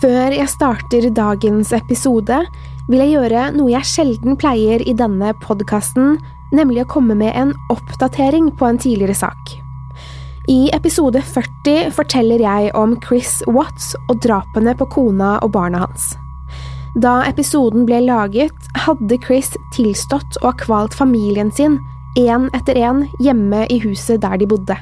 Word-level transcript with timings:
Før 0.00 0.34
jeg 0.34 0.48
starter 0.48 1.08
dagens 1.16 1.72
episode, 1.76 2.36
vil 2.90 3.02
jeg 3.02 3.14
gjøre 3.14 3.48
noe 3.54 3.72
jeg 3.72 3.88
sjelden 3.88 4.36
pleier 4.40 4.82
i 4.84 4.94
denne 4.96 5.32
podkasten, 5.44 6.18
nemlig 6.52 6.84
å 6.84 6.90
komme 6.90 7.16
med 7.16 7.32
en 7.38 7.52
oppdatering 7.72 8.50
på 8.58 8.68
en 8.68 8.80
tidligere 8.80 9.16
sak. 9.16 9.54
I 10.50 10.70
episode 10.74 11.22
40 11.22 11.92
forteller 11.94 12.42
jeg 12.42 12.72
om 12.74 12.96
Chris 13.04 13.38
Watts 13.46 13.92
og 14.08 14.18
drapene 14.24 14.74
på 14.76 14.88
kona 14.90 15.36
og 15.44 15.52
barna 15.54 15.84
hans. 15.84 16.10
Da 16.98 17.20
episoden 17.28 17.84
ble 17.86 18.00
laget, 18.02 18.56
hadde 18.74 19.20
Chris 19.22 19.52
tilstått 19.76 20.40
og 20.42 20.50
ha 20.50 20.56
kvalt 20.64 20.96
familien 20.96 21.52
sin, 21.54 21.78
én 22.18 22.48
etter 22.56 22.80
én, 22.80 23.04
hjemme 23.22 23.66
i 23.70 23.78
huset 23.84 24.24
der 24.24 24.40
de 24.40 24.48
bodde. 24.50 24.76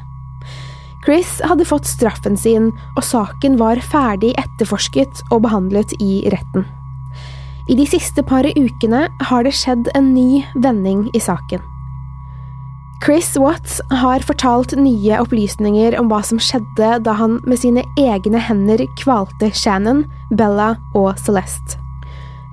Chris 1.08 1.38
hadde 1.40 1.64
fått 1.64 1.86
straffen 1.88 2.34
sin, 2.36 2.66
og 2.92 3.00
saken 3.00 3.54
var 3.56 3.78
ferdig 3.80 4.34
etterforsket 4.36 5.22
og 5.32 5.40
behandlet 5.46 5.94
i 6.04 6.18
retten. 6.28 6.66
I 7.72 7.76
de 7.78 7.86
siste 7.88 8.20
par 8.28 8.44
ukene 8.44 9.06
har 9.30 9.46
det 9.46 9.54
skjedd 9.56 9.88
en 9.96 10.10
ny 10.12 10.42
vending 10.60 11.06
i 11.16 11.22
saken. 11.24 11.64
Chris 13.00 13.30
Watts 13.40 13.78
har 13.88 14.20
fortalt 14.28 14.74
nye 14.76 15.22
opplysninger 15.22 15.96
om 15.96 16.12
hva 16.12 16.20
som 16.28 16.36
skjedde 16.44 16.90
da 17.06 17.16
han 17.16 17.38
med 17.48 17.62
sine 17.62 17.86
egne 17.96 18.44
hender 18.44 18.84
kvalte 19.00 19.48
Shannon, 19.56 20.04
Bella 20.36 20.74
og 20.92 21.14
Celeste. 21.24 21.80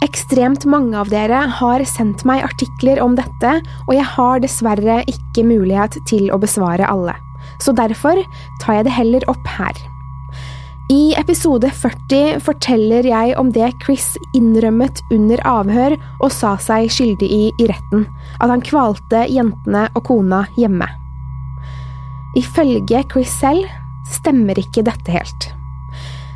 Ekstremt 0.06 0.64
mange 0.64 0.96
av 0.96 1.12
dere 1.12 1.44
har 1.60 1.84
sendt 1.92 2.24
meg 2.24 2.48
artikler 2.48 3.04
om 3.04 3.20
dette, 3.20 3.58
og 3.84 3.94
jeg 3.98 4.08
har 4.16 4.40
dessverre 4.48 5.02
ikke 5.12 5.44
mulighet 5.44 6.00
til 6.08 6.32
å 6.32 6.40
besvare 6.40 6.88
alle. 6.88 7.20
Så 7.60 7.76
derfor 7.76 8.22
tar 8.62 8.80
jeg 8.80 8.88
det 8.88 8.96
heller 8.98 9.28
opp 9.32 9.54
her. 9.58 9.76
I 10.94 11.16
episode 11.18 11.66
40 11.74 12.44
forteller 12.46 13.08
jeg 13.10 13.34
om 13.42 13.50
det 13.50 13.72
Chris 13.82 14.12
innrømmet 14.38 15.00
under 15.16 15.42
avhør 15.50 15.96
og 16.20 16.30
sa 16.30 16.52
seg 16.62 16.92
skyldig 16.94 17.26
i 17.26 17.48
i 17.58 17.70
retten, 17.72 18.06
at 18.38 18.52
han 18.52 18.62
kvalte 18.62 19.24
jentene 19.26 19.88
og 19.96 20.06
kona 20.06 20.44
hjemme. 20.60 20.86
Ifølge 22.38 23.02
Chris 23.10 23.34
selv 23.34 23.66
stemmer 24.12 24.60
ikke 24.62 24.84
dette 24.86 25.10
helt. 25.10 25.50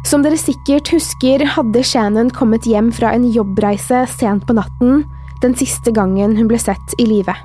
Som 0.08 0.24
dere 0.26 0.40
sikkert 0.40 0.90
husker, 0.96 1.44
hadde 1.46 1.86
Shannon 1.86 2.32
kommet 2.34 2.66
hjem 2.66 2.90
fra 2.96 3.12
en 3.14 3.28
jobbreise 3.30 4.06
sent 4.10 4.48
på 4.50 4.58
natten, 4.58 5.04
den 5.44 5.54
siste 5.60 5.94
gangen 5.94 6.34
hun 6.40 6.50
ble 6.50 6.58
sett 6.58 6.98
i 6.98 7.06
live. 7.06 7.36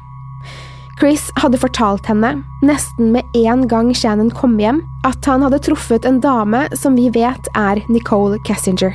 Chris 1.00 1.26
hadde 1.42 1.58
fortalt 1.58 2.06
henne, 2.06 2.44
nesten 2.62 3.10
med 3.12 3.26
en 3.34 3.66
gang 3.68 3.90
Shannon 3.94 4.30
kom 4.30 4.54
hjem, 4.62 4.78
at 5.06 5.26
han 5.26 5.42
hadde 5.42 5.58
truffet 5.66 6.06
en 6.06 6.20
dame 6.22 6.68
som 6.78 6.94
vi 6.94 7.08
vet 7.14 7.50
er 7.58 7.82
Nicole 7.90 8.38
Kessinger. 8.46 8.94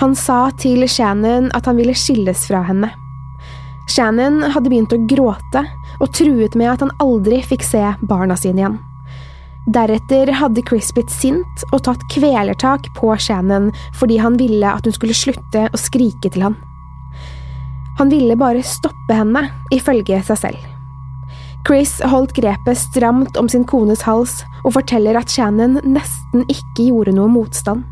Han 0.00 0.16
sa 0.16 0.48
til 0.58 0.86
Shannon 0.88 1.50
at 1.54 1.68
han 1.68 1.76
ville 1.78 1.94
skilles 1.94 2.46
fra 2.48 2.64
henne. 2.66 2.90
Shannon 3.92 4.40
hadde 4.54 4.72
begynt 4.72 4.94
å 4.96 5.02
gråte 5.10 5.66
og 6.00 6.10
truet 6.16 6.56
med 6.56 6.72
at 6.72 6.82
han 6.82 6.94
aldri 7.04 7.42
fikk 7.44 7.66
se 7.66 7.84
barna 8.08 8.36
sine 8.40 8.64
igjen. 8.64 8.80
Deretter 9.74 10.32
hadde 10.40 10.64
Chris 10.68 10.90
blitt 10.92 11.12
sint 11.12 11.64
og 11.70 11.84
tatt 11.86 12.02
kvelertak 12.12 12.90
på 12.96 13.12
Shannon 13.20 13.70
fordi 13.96 14.18
han 14.20 14.40
ville 14.40 14.72
at 14.72 14.88
hun 14.88 14.96
skulle 14.96 15.16
slutte 15.16 15.68
å 15.68 15.80
skrike 15.80 16.32
til 16.32 16.48
han. 16.48 16.56
Han 18.00 18.10
ville 18.10 18.34
bare 18.36 18.64
stoppe 18.66 19.14
henne, 19.14 19.46
ifølge 19.72 20.18
seg 20.26 20.40
selv. 20.40 20.73
Chris 21.64 21.96
holdt 22.04 22.34
grepet 22.36 22.76
stramt 22.76 23.38
om 23.40 23.48
sin 23.48 23.64
kones 23.64 24.02
hals 24.04 24.42
og 24.66 24.74
forteller 24.76 25.16
at 25.16 25.32
Shannon 25.32 25.78
nesten 25.84 26.44
ikke 26.52 26.90
gjorde 26.90 27.14
noe 27.16 27.30
motstand. 27.32 27.86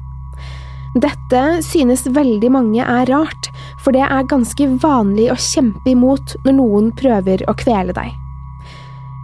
Dette 0.93 1.41
synes 1.65 2.05
veldig 2.13 2.51
mange 2.53 2.85
er 2.85 3.09
rart, 3.09 3.49
for 3.81 3.97
det 3.97 4.05
er 4.05 4.29
ganske 4.29 4.67
vanlig 4.83 5.31
å 5.33 5.39
kjempe 5.41 5.95
imot 5.95 6.35
når 6.45 6.59
noen 6.59 6.91
prøver 6.99 7.47
å 7.49 7.57
kvele 7.57 7.97
deg. 7.97 8.13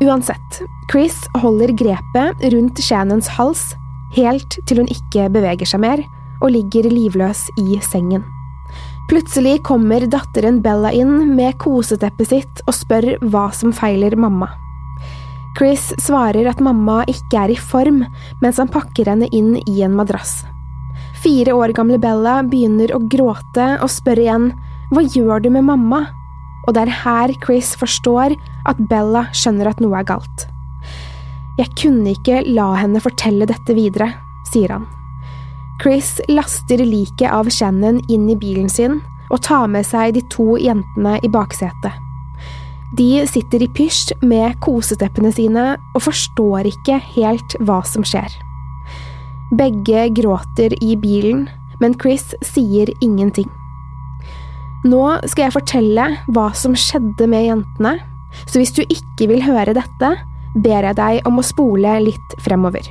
Uansett, 0.06 0.62
Chris 0.88 1.26
holder 1.42 1.74
grepet 1.76 2.48
rundt 2.54 2.80
Shannons 2.80 3.28
hals 3.36 3.74
helt 4.16 4.56
til 4.64 4.80
hun 4.80 4.88
ikke 4.88 5.28
beveger 5.34 5.68
seg 5.68 5.84
mer 5.84 6.04
og 6.40 6.54
ligger 6.54 6.88
livløs 6.88 7.44
i 7.60 7.82
sengen. 7.84 8.24
Plutselig 9.08 9.62
kommer 9.64 10.04
datteren 10.04 10.58
Bella 10.60 10.90
inn 10.92 11.30
med 11.32 11.56
koseteppet 11.62 12.28
sitt 12.28 12.58
og 12.66 12.74
spør 12.76 13.14
hva 13.32 13.46
som 13.56 13.72
feiler 13.72 14.12
mamma. 14.20 14.50
Chris 15.56 15.86
svarer 15.96 16.44
at 16.50 16.60
mamma 16.60 17.00
ikke 17.08 17.40
er 17.40 17.54
i 17.54 17.56
form, 17.56 18.02
mens 18.42 18.60
han 18.60 18.68
pakker 18.68 19.08
henne 19.08 19.30
inn 19.32 19.56
i 19.64 19.80
en 19.86 19.96
madrass. 19.96 20.42
Fire 21.22 21.56
år 21.56 21.72
gamle 21.74 21.96
Bella 21.98 22.42
begynner 22.44 22.92
å 22.92 23.00
gråte 23.10 23.70
og 23.80 23.88
spør 23.90 24.20
igjen 24.26 24.50
hva 24.92 25.02
gjør 25.02 25.40
du 25.40 25.50
med 25.56 25.64
mamma? 25.70 26.04
Og 26.68 26.76
det 26.76 26.84
er 26.84 26.94
her 27.00 27.32
Chris 27.40 27.72
forstår 27.80 28.36
at 28.68 28.84
Bella 28.92 29.24
skjønner 29.32 29.72
at 29.72 29.80
noe 29.80 29.98
er 29.98 30.06
galt. 30.12 30.46
Jeg 31.56 31.72
kunne 31.80 32.12
ikke 32.12 32.44
la 32.44 32.74
henne 32.78 33.00
fortelle 33.02 33.48
dette 33.48 33.72
videre, 33.72 34.12
sier 34.52 34.76
han. 34.76 34.86
Chris 35.82 36.20
laster 36.28 36.82
liket 36.82 37.30
av 37.30 37.50
Shannon 37.54 38.00
inn 38.10 38.26
i 38.30 38.36
bilen 38.36 38.68
sin 38.70 38.98
og 39.28 39.42
tar 39.46 39.68
med 39.70 39.86
seg 39.86 40.16
de 40.16 40.24
to 40.32 40.56
jentene 40.58 41.18
i 41.22 41.30
baksetet. 41.30 41.94
De 42.98 43.26
sitter 43.28 43.62
i 43.62 43.68
pysj 43.76 44.16
med 44.24 44.56
koseteppene 44.64 45.30
sine 45.34 45.64
og 45.92 46.02
forstår 46.06 46.70
ikke 46.70 46.96
helt 47.14 47.56
hva 47.60 47.82
som 47.86 48.06
skjer. 48.06 48.32
Begge 49.58 50.08
gråter 50.16 50.74
i 50.84 50.96
bilen, 50.98 51.46
men 51.80 51.96
Chris 52.00 52.32
sier 52.44 52.90
ingenting. 53.04 53.48
Nå 54.88 55.02
skal 55.26 55.46
jeg 55.46 55.56
fortelle 55.60 56.08
hva 56.32 56.50
som 56.56 56.74
skjedde 56.78 57.28
med 57.30 57.46
jentene, 57.46 57.98
så 58.46 58.60
hvis 58.60 58.74
du 58.74 58.82
ikke 58.86 59.28
vil 59.30 59.44
høre 59.46 59.76
dette, 59.76 60.14
ber 60.58 60.88
jeg 60.88 60.98
deg 60.98 61.28
om 61.28 61.38
å 61.38 61.46
spole 61.46 62.00
litt 62.02 62.40
fremover. 62.42 62.88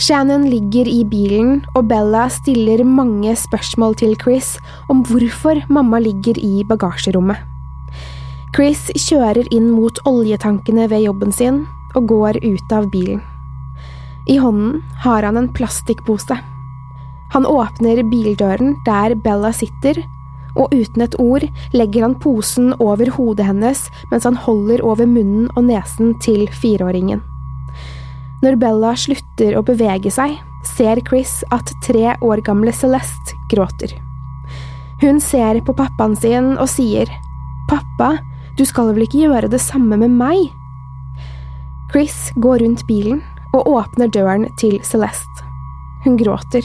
Shannon 0.00 0.46
ligger 0.48 0.88
i 0.88 1.02
bilen, 1.04 1.58
og 1.76 1.90
Bella 1.90 2.22
stiller 2.32 2.80
mange 2.88 3.34
spørsmål 3.36 3.98
til 4.00 4.14
Chris 4.16 4.54
om 4.88 5.02
hvorfor 5.04 5.60
mamma 5.68 5.98
ligger 6.00 6.38
i 6.40 6.62
bagasjerommet. 6.64 7.36
Chris 8.56 8.86
kjører 8.96 9.44
inn 9.52 9.68
mot 9.74 10.00
oljetankene 10.08 10.86
ved 10.88 11.04
jobben 11.04 11.34
sin 11.36 11.66
og 11.92 12.08
går 12.08 12.40
ut 12.40 12.72
av 12.72 12.88
bilen. 12.94 13.20
I 14.24 14.38
hånden 14.40 14.80
har 15.04 15.26
han 15.28 15.36
en 15.36 15.50
plastikkpose. 15.52 16.38
Han 17.34 17.46
åpner 17.46 18.00
bildøren 18.08 18.78
der 18.88 19.14
Bella 19.20 19.52
sitter, 19.52 20.00
og 20.56 20.72
uten 20.72 21.04
et 21.04 21.18
ord 21.20 21.44
legger 21.76 22.08
han 22.08 22.16
posen 22.24 22.72
over 22.80 23.12
hodet 23.18 23.46
hennes 23.52 23.84
mens 24.10 24.24
han 24.24 24.40
holder 24.48 24.80
over 24.80 25.04
munnen 25.04 25.50
og 25.54 25.68
nesen 25.68 26.16
til 26.24 26.48
fireåringen. 26.48 27.20
Når 28.40 28.56
Bella 28.56 28.94
slutter 28.96 29.56
å 29.58 29.64
bevege 29.64 30.12
seg, 30.12 30.38
ser 30.64 31.00
Chris 31.08 31.40
at 31.52 31.72
tre 31.84 32.14
år 32.24 32.40
gamle 32.44 32.72
Celeste 32.72 33.36
gråter. 33.52 33.92
Hun 35.00 35.20
ser 35.20 35.60
på 35.64 35.74
pappaen 35.76 36.16
sin 36.16 36.54
og 36.56 36.68
sier, 36.72 37.08
Pappa, 37.68 38.14
du 38.56 38.64
skal 38.68 38.94
vel 38.94 39.04
ikke 39.06 39.26
gjøre 39.26 39.50
det 39.52 39.60
samme 39.62 39.96
med 40.00 40.16
meg? 40.16 40.48
Chris 41.92 42.30
går 42.40 42.64
rundt 42.64 42.86
bilen 42.88 43.20
og 43.56 43.68
åpner 43.68 44.10
døren 44.12 44.48
til 44.60 44.78
Celeste. 44.86 45.46
Hun 46.04 46.16
gråter. 46.20 46.64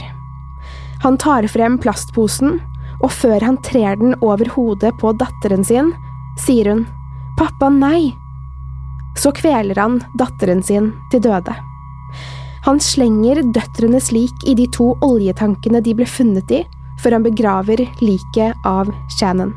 Han 1.04 1.20
tar 1.20 1.48
frem 1.52 1.80
plastposen, 1.82 2.60
og 3.04 3.12
før 3.12 3.44
han 3.44 3.60
trer 3.68 4.00
den 4.00 4.16
over 4.24 4.48
hodet 4.56 4.94
på 5.02 5.12
datteren 5.20 5.66
sin, 5.68 5.92
sier 6.40 6.72
hun 6.72 6.86
Pappa, 7.36 7.68
nei! 7.68 8.16
Så 9.16 9.32
kveler 9.36 9.80
han 9.80 10.02
datteren 10.20 10.64
sin 10.64 10.92
til 11.12 11.24
døde. 11.24 11.56
Han 12.66 12.80
slenger 12.82 13.44
døtrenes 13.54 14.10
lik 14.12 14.48
i 14.50 14.56
de 14.58 14.66
to 14.74 14.96
oljetankene 15.06 15.84
de 15.86 15.94
ble 15.98 16.08
funnet 16.10 16.50
i, 16.52 16.64
før 17.02 17.18
han 17.18 17.26
begraver 17.28 17.84
liket 18.02 18.66
av 18.66 18.90
Shannon. 19.18 19.54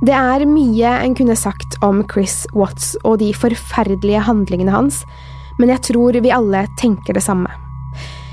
Det 0.00 0.14
er 0.16 0.46
mye 0.48 0.94
en 1.04 1.14
kunne 1.16 1.36
sagt 1.36 1.76
om 1.84 2.00
Chris 2.08 2.46
Watts 2.56 2.94
og 3.04 3.18
de 3.20 3.34
forferdelige 3.36 4.22
handlingene 4.24 4.72
hans, 4.72 5.02
men 5.60 5.68
jeg 5.74 5.84
tror 5.90 6.16
vi 6.24 6.32
alle 6.32 6.64
tenker 6.80 7.18
det 7.18 7.24
samme. 7.26 7.50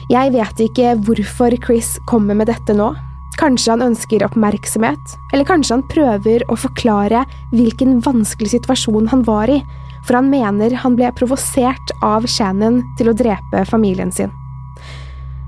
Jeg 0.07 0.31
vet 0.31 0.61
ikke 0.63 0.93
hvorfor 1.03 1.51
Chris 1.65 1.97
kommer 2.07 2.37
med 2.39 2.47
dette 2.47 2.71
nå. 2.71 2.93
Kanskje 3.37 3.73
han 3.73 3.83
ønsker 3.89 4.23
oppmerksomhet, 4.23 5.17
eller 5.35 5.45
kanskje 5.45 5.75
han 5.75 5.83
prøver 5.91 6.45
å 6.47 6.55
forklare 6.57 7.25
hvilken 7.51 7.99
vanskelig 8.05 8.53
situasjon 8.55 9.11
han 9.11 9.27
var 9.27 9.51
i, 9.51 9.59
for 10.07 10.19
han 10.19 10.29
mener 10.31 10.75
han 10.83 10.95
ble 10.95 11.11
provosert 11.15 11.91
av 12.05 12.27
Shannon 12.31 12.81
til 12.99 13.11
å 13.11 13.15
drepe 13.17 13.65
familien 13.69 14.11
sin. 14.15 14.31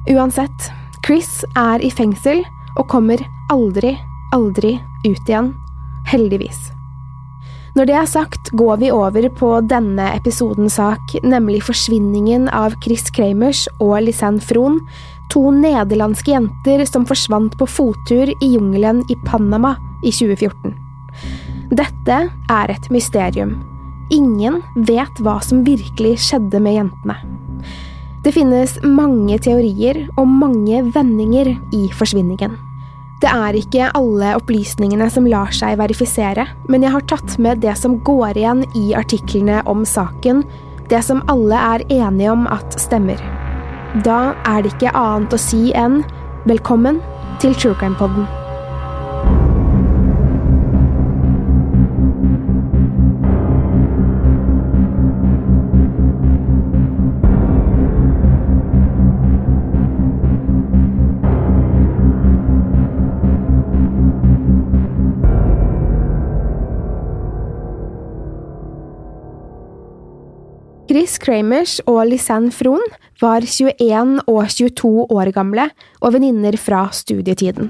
Uansett, 0.09 0.69
Chris 1.05 1.45
er 1.57 1.81
i 1.85 1.91
fengsel 1.91 2.43
og 2.75 2.89
kommer 2.91 3.23
aldri, 3.53 3.95
aldri 4.35 4.75
ut 5.05 5.23
igjen 5.29 5.53
heldigvis. 6.09 6.69
Når 7.77 7.85
det 7.85 7.95
er 7.95 8.07
sagt, 8.09 8.49
går 8.57 8.79
vi 8.81 8.89
over 8.91 9.27
på 9.37 9.51
denne 9.69 10.09
episodens 10.15 10.79
sak, 10.79 11.13
nemlig 11.23 11.61
forsvinningen 11.67 12.49
av 12.49 12.75
Chris 12.83 13.07
Kramers 13.13 13.67
og 13.77 13.99
Lisanne 14.07 14.41
Fron, 14.43 14.81
to 15.29 15.51
nederlandske 15.53 16.33
jenter 16.33 16.83
som 16.89 17.05
forsvant 17.07 17.55
på 17.59 17.69
fottur 17.69 18.33
i 18.33 18.51
jungelen 18.55 19.03
i 19.13 19.17
Panama 19.27 19.75
i 20.01 20.11
2014. 20.11 20.73
Dette 21.69 22.21
er 22.49 22.73
et 22.73 22.89
mysterium. 22.89 23.59
Ingen 24.09 24.61
vet 24.75 25.21
hva 25.21 25.37
som 25.45 25.61
virkelig 25.65 26.17
skjedde 26.25 26.61
med 26.63 26.79
jentene. 26.79 27.19
Det 28.25 28.33
finnes 28.35 28.73
mange 28.83 29.37
teorier 29.39 30.01
og 30.19 30.27
mange 30.27 30.81
vendinger 30.95 31.53
i 31.75 31.83
forsvinningen. 31.95 32.57
Det 33.19 33.29
er 33.29 33.57
ikke 33.59 33.91
alle 33.99 34.33
opplysningene 34.39 35.09
som 35.11 35.27
lar 35.27 35.51
seg 35.55 35.77
verifisere, 35.79 36.47
men 36.71 36.83
jeg 36.83 36.95
har 36.95 37.05
tatt 37.11 37.35
med 37.39 37.61
det 37.63 37.75
som 37.79 37.99
går 38.07 38.39
igjen 38.39 38.63
i 38.79 38.93
artiklene 38.97 39.61
om 39.69 39.85
saken, 39.87 40.45
det 40.89 41.03
som 41.05 41.21
alle 41.31 41.59
er 41.75 41.85
enige 41.91 42.33
om 42.33 42.47
at 42.49 42.79
stemmer. 42.79 43.19
Da 44.07 44.33
er 44.47 44.63
det 44.63 44.73
ikke 44.75 44.95
annet 44.95 45.35
å 45.35 45.41
si 45.41 45.69
enn 45.77 46.01
velkommen 46.49 47.03
til 47.43 47.55
True 47.59 47.77
Crime 47.77 47.99
Podden. 47.99 48.38
Chris 70.89 71.19
Kramers 71.21 71.75
og 71.85 71.99
Lisanne 72.09 72.49
Frohn 72.49 72.81
var 73.21 73.45
21 73.45 74.23
og 74.23 74.39
22 74.49 74.89
år 75.13 75.29
gamle 75.35 75.67
og 76.01 76.15
venninner 76.15 76.55
fra 76.57 76.87
studietiden. 76.95 77.69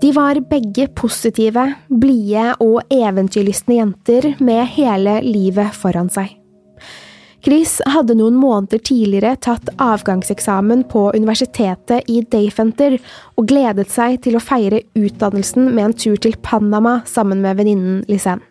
De 0.00 0.10
var 0.12 0.36
begge 0.50 0.84
positive, 0.96 1.64
blide 1.88 2.50
og 2.60 2.82
eventyrlystne 2.92 3.78
jenter 3.78 4.34
med 4.36 4.68
hele 4.74 5.16
livet 5.24 5.72
foran 5.76 6.12
seg. 6.12 6.36
Chris 7.40 7.78
hadde 7.88 8.18
noen 8.20 8.36
måneder 8.36 8.82
tidligere 8.84 9.32
tatt 9.40 9.72
avgangseksamen 9.80 10.84
på 10.92 11.06
universitetet 11.16 12.04
i 12.12 12.20
Dayfenter 12.20 12.98
og 13.40 13.48
gledet 13.48 13.88
seg 13.88 14.20
til 14.26 14.36
å 14.36 14.44
feire 14.44 14.82
utdannelsen 14.92 15.72
med 15.72 15.86
en 15.86 15.98
tur 16.04 16.20
til 16.20 16.36
Panama 16.44 16.98
sammen 17.08 17.40
med 17.40 17.56
venninnen 17.62 18.04
Lisanne. 18.12 18.49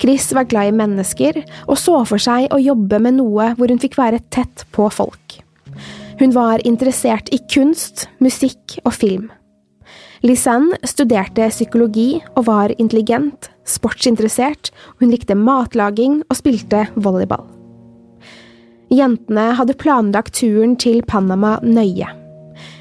Chris 0.00 0.30
var 0.32 0.48
glad 0.48 0.70
i 0.70 0.76
mennesker, 0.76 1.42
og 1.68 1.76
så 1.78 1.98
for 2.08 2.22
seg 2.22 2.48
å 2.54 2.60
jobbe 2.62 3.00
med 3.04 3.18
noe 3.18 3.50
hvor 3.58 3.68
hun 3.68 3.80
fikk 3.82 3.98
være 4.00 4.22
tett 4.32 4.64
på 4.72 4.88
folk. 4.92 5.36
Hun 6.20 6.32
var 6.36 6.64
interessert 6.68 7.28
i 7.32 7.40
kunst, 7.52 8.06
musikk 8.20 8.78
og 8.84 8.94
film. 8.96 9.28
Lisanne 10.24 10.76
studerte 10.84 11.46
psykologi 11.48 12.18
og 12.34 12.44
var 12.48 12.74
intelligent, 12.76 13.48
sportsinteressert, 13.64 14.68
hun 15.00 15.12
likte 15.12 15.36
matlaging 15.36 16.20
og 16.26 16.36
spilte 16.36 16.84
volleyball. 16.96 17.46
Jentene 18.90 19.52
hadde 19.56 19.78
planlagt 19.78 20.34
turen 20.40 20.74
til 20.80 21.00
Panama 21.08 21.58
nøye. 21.62 22.08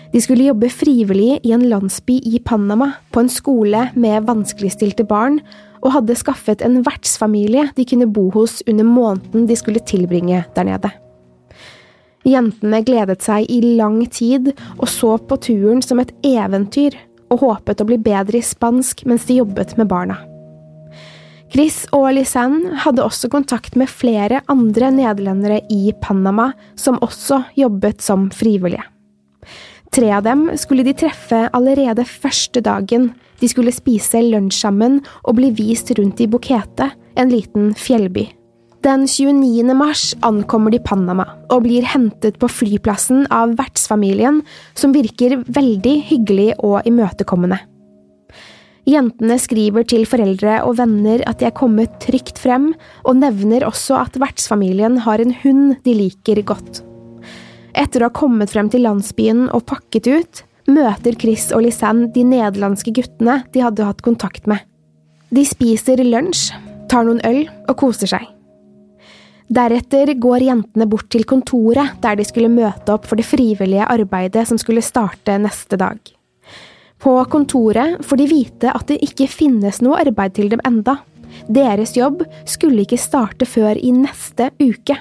De 0.10 0.20
skulle 0.24 0.48
jobbe 0.48 0.72
frivillig 0.74 1.38
i 1.46 1.54
en 1.54 1.68
landsby 1.70 2.18
i 2.26 2.40
Panama, 2.42 2.96
på 3.14 3.22
en 3.22 3.30
skole 3.30 3.86
med 3.94 4.26
vanskeligstilte 4.26 5.06
barn, 5.08 5.38
og 5.80 5.94
hadde 5.96 6.18
skaffet 6.18 6.64
en 6.66 6.82
vertsfamilie 6.86 7.70
de 7.76 7.86
kunne 7.88 8.10
bo 8.12 8.30
hos 8.36 8.60
under 8.68 8.88
måneden 8.88 9.48
de 9.50 9.58
skulle 9.60 9.84
tilbringe 9.84 10.44
der 10.56 10.68
nede. 10.68 10.92
Jentene 12.28 12.82
gledet 12.84 13.24
seg 13.24 13.48
i 13.48 13.62
lang 13.80 14.02
tid 14.12 14.52
og 14.78 14.90
så 14.92 15.16
på 15.18 15.38
turen 15.40 15.84
som 15.86 16.02
et 16.04 16.12
eventyr, 16.26 16.98
og 17.30 17.44
håpet 17.44 17.82
å 17.82 17.86
bli 17.86 18.00
bedre 18.02 18.40
i 18.40 18.46
spansk 18.46 19.06
mens 19.08 19.28
de 19.30 19.38
jobbet 19.38 19.76
med 19.78 19.88
barna. 19.92 20.18
Chris 21.50 21.84
og 21.96 22.12
Lisanne 22.14 22.76
hadde 22.84 23.06
også 23.06 23.30
kontakt 23.34 23.78
med 23.80 23.90
flere 23.90 24.44
andre 24.52 24.92
nederlendere 24.94 25.64
i 25.74 25.94
Panama 26.02 26.52
som 26.78 27.00
også 27.06 27.42
jobbet 27.58 28.04
som 28.06 28.28
frivillige. 28.34 28.86
Tre 29.90 30.12
av 30.14 30.26
dem 30.28 30.46
skulle 30.62 30.86
de 30.86 30.94
treffe 30.94 31.48
allerede 31.58 32.06
første 32.06 32.62
dagen, 32.62 33.10
de 33.40 33.50
skulle 33.52 33.74
spise 33.76 34.22
lunsj 34.26 34.60
sammen 34.66 35.00
og 35.24 35.38
bli 35.40 35.54
vist 35.56 35.92
rundt 35.98 36.22
i 36.24 36.28
Bukete, 36.30 36.92
en 37.20 37.32
liten 37.32 37.74
fjellby. 37.78 38.28
Den 38.80 39.04
29. 39.12 39.74
mars 39.76 40.14
ankommer 40.24 40.72
de 40.72 40.80
Panama 40.80 41.26
og 41.52 41.66
blir 41.66 41.84
hentet 41.84 42.38
på 42.40 42.48
flyplassen 42.48 43.26
av 43.28 43.58
vertsfamilien, 43.60 44.40
som 44.72 44.96
virker 44.96 45.42
veldig 45.52 45.96
hyggelig 46.08 46.54
og 46.64 46.88
imøtekommende. 46.88 47.60
Jentene 48.88 49.36
skriver 49.38 49.84
til 49.86 50.06
foreldre 50.08 50.62
og 50.66 50.78
venner 50.80 51.22
at 51.30 51.42
de 51.42 51.50
er 51.50 51.56
kommet 51.58 52.00
trygt 52.02 52.40
frem, 52.42 52.72
og 53.04 53.20
nevner 53.20 53.68
også 53.68 54.00
at 54.00 54.16
vertsfamilien 54.22 55.02
har 55.04 55.20
en 55.22 55.36
hund 55.44 55.76
de 55.84 55.98
liker 56.00 56.40
godt. 56.48 56.80
Etter 57.76 58.02
å 58.02 58.10
ha 58.10 58.16
kommet 58.16 58.56
frem 58.56 58.72
til 58.72 58.88
landsbyen 58.88 59.50
og 59.52 59.68
pakket 59.70 60.08
ut, 60.08 60.42
møter 60.74 61.18
Chris 61.20 61.50
og 61.56 61.64
Lisanne 61.66 62.10
de 62.14 62.24
nederlandske 62.28 62.94
guttene 62.96 63.42
de 63.54 63.64
hadde 63.66 63.88
hatt 63.88 64.04
kontakt 64.06 64.48
med. 64.50 64.62
De 65.30 65.46
spiser 65.46 66.02
lunsj, 66.06 66.52
tar 66.90 67.06
noen 67.06 67.22
øl 67.26 67.44
og 67.68 67.76
koser 67.80 68.10
seg. 68.10 68.28
Deretter 69.50 70.12
går 70.22 70.46
jentene 70.46 70.86
bort 70.90 71.08
til 71.10 71.26
kontoret 71.26 71.98
der 72.04 72.20
de 72.20 72.26
skulle 72.28 72.52
møte 72.54 72.94
opp 72.94 73.08
for 73.10 73.18
det 73.18 73.26
frivillige 73.26 73.88
arbeidet 73.90 74.46
som 74.50 74.62
skulle 74.62 74.86
starte 74.86 75.40
neste 75.42 75.78
dag. 75.82 75.98
På 77.00 77.16
kontoret 77.32 78.04
får 78.06 78.20
de 78.20 78.28
vite 78.30 78.74
at 78.76 78.90
det 78.92 79.00
ikke 79.06 79.30
finnes 79.32 79.80
noe 79.82 80.02
arbeid 80.04 80.36
til 80.38 80.52
dem 80.52 80.62
enda. 80.68 81.00
Deres 81.50 81.96
jobb 81.98 82.26
skulle 82.46 82.84
ikke 82.84 83.00
starte 83.02 83.48
før 83.50 83.80
i 83.80 83.94
neste 83.96 84.52
uke. 84.60 84.98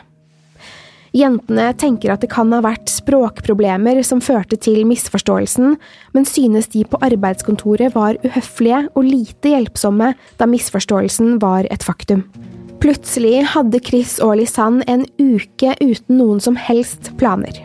Jentene 1.16 1.70
tenker 1.78 2.12
at 2.12 2.22
det 2.24 2.30
kan 2.32 2.50
ha 2.52 2.60
vært 2.64 2.90
språkproblemer 2.92 4.00
som 4.06 4.20
førte 4.24 4.58
til 4.60 4.84
misforståelsen, 4.88 5.78
men 6.12 6.28
synes 6.28 6.68
de 6.74 6.84
på 6.84 7.00
arbeidskontoret 7.04 7.94
var 7.96 8.18
uhøflige 8.26 8.84
og 8.92 9.08
lite 9.08 9.54
hjelpsomme 9.54 10.12
da 10.40 10.48
misforståelsen 10.50 11.38
var 11.42 11.68
et 11.72 11.86
faktum. 11.86 12.26
Plutselig 12.78 13.42
hadde 13.54 13.80
Chris 13.82 14.18
og 14.22 14.36
Lisanne 14.38 14.84
en 14.86 15.02
uke 15.18 15.74
uten 15.80 16.20
noen 16.20 16.42
som 16.44 16.58
helst 16.60 17.10
planer. 17.18 17.64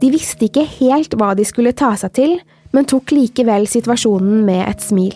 De 0.00 0.10
visste 0.12 0.46
ikke 0.48 0.64
helt 0.78 1.14
hva 1.18 1.34
de 1.36 1.44
skulle 1.48 1.74
ta 1.76 1.92
seg 1.98 2.14
til, 2.16 2.34
men 2.74 2.88
tok 2.88 3.12
likevel 3.14 3.68
situasjonen 3.70 4.42
med 4.46 4.64
et 4.66 4.82
smil. 4.82 5.14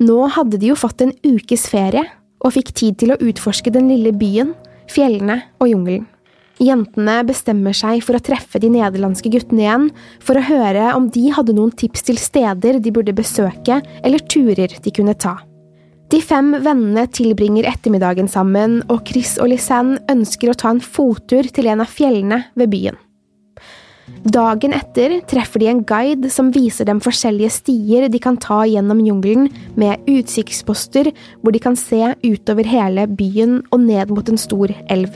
Nå 0.00 0.18
hadde 0.36 0.60
de 0.60 0.70
jo 0.70 0.78
fått 0.78 1.02
en 1.04 1.12
ukes 1.26 1.66
ferie, 1.70 2.04
og 2.40 2.54
fikk 2.54 2.70
tid 2.72 2.96
til 3.02 3.12
å 3.12 3.18
utforske 3.20 3.72
den 3.72 3.90
lille 3.90 4.14
byen, 4.16 4.54
fjellene 4.88 5.42
og 5.60 5.68
jungelen. 5.68 6.06
Jentene 6.60 7.22
bestemmer 7.24 7.72
seg 7.72 8.02
for 8.04 8.18
å 8.18 8.22
treffe 8.24 8.60
de 8.60 8.68
nederlandske 8.74 9.30
guttene 9.32 9.64
igjen, 9.64 9.86
for 10.20 10.36
å 10.36 10.44
høre 10.44 10.90
om 10.92 11.06
de 11.12 11.30
hadde 11.32 11.54
noen 11.56 11.72
tips 11.72 12.04
til 12.10 12.20
steder 12.20 12.82
de 12.84 12.92
burde 12.92 13.16
besøke, 13.16 13.80
eller 14.04 14.26
turer 14.28 14.74
de 14.76 14.92
kunne 14.92 15.16
ta. 15.16 15.38
De 16.10 16.18
fem 16.20 16.50
vennene 16.58 17.06
tilbringer 17.14 17.68
ettermiddagen 17.70 18.28
sammen, 18.28 18.80
og 18.90 19.06
Chris 19.08 19.38
og 19.40 19.52
Lisanne 19.52 20.02
ønsker 20.10 20.50
å 20.50 20.56
ta 20.58 20.74
en 20.74 20.82
fottur 20.82 21.48
til 21.48 21.70
en 21.70 21.84
av 21.84 21.88
fjellene 21.88 22.42
ved 22.58 22.72
byen. 22.74 22.98
Dagen 24.26 24.74
etter 24.76 25.20
treffer 25.30 25.62
de 25.62 25.70
en 25.70 25.84
guide 25.86 26.28
som 26.34 26.50
viser 26.52 26.88
dem 26.90 27.00
forskjellige 27.00 27.54
stier 27.54 28.08
de 28.10 28.20
kan 28.20 28.36
ta 28.42 28.64
gjennom 28.68 29.00
jungelen, 29.06 29.48
med 29.80 30.02
utsiktsposter 30.10 31.12
hvor 31.40 31.56
de 31.56 31.62
kan 31.62 31.78
se 31.78 32.12
utover 32.26 32.68
hele 32.68 33.06
byen 33.08 33.60
og 33.70 33.86
ned 33.86 34.12
mot 34.12 34.28
en 34.28 34.40
stor 34.40 34.74
elv. 34.90 35.14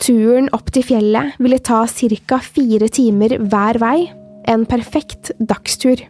Turen 0.00 0.48
opp 0.56 0.70
til 0.72 0.84
fjellet 0.86 1.36
ville 1.42 1.58
ta 1.60 1.82
ca. 1.86 2.38
fire 2.40 2.88
timer 2.88 3.36
hver 3.36 3.78
vei, 3.82 4.08
en 4.48 4.64
perfekt 4.64 5.32
dagstur. 5.38 6.00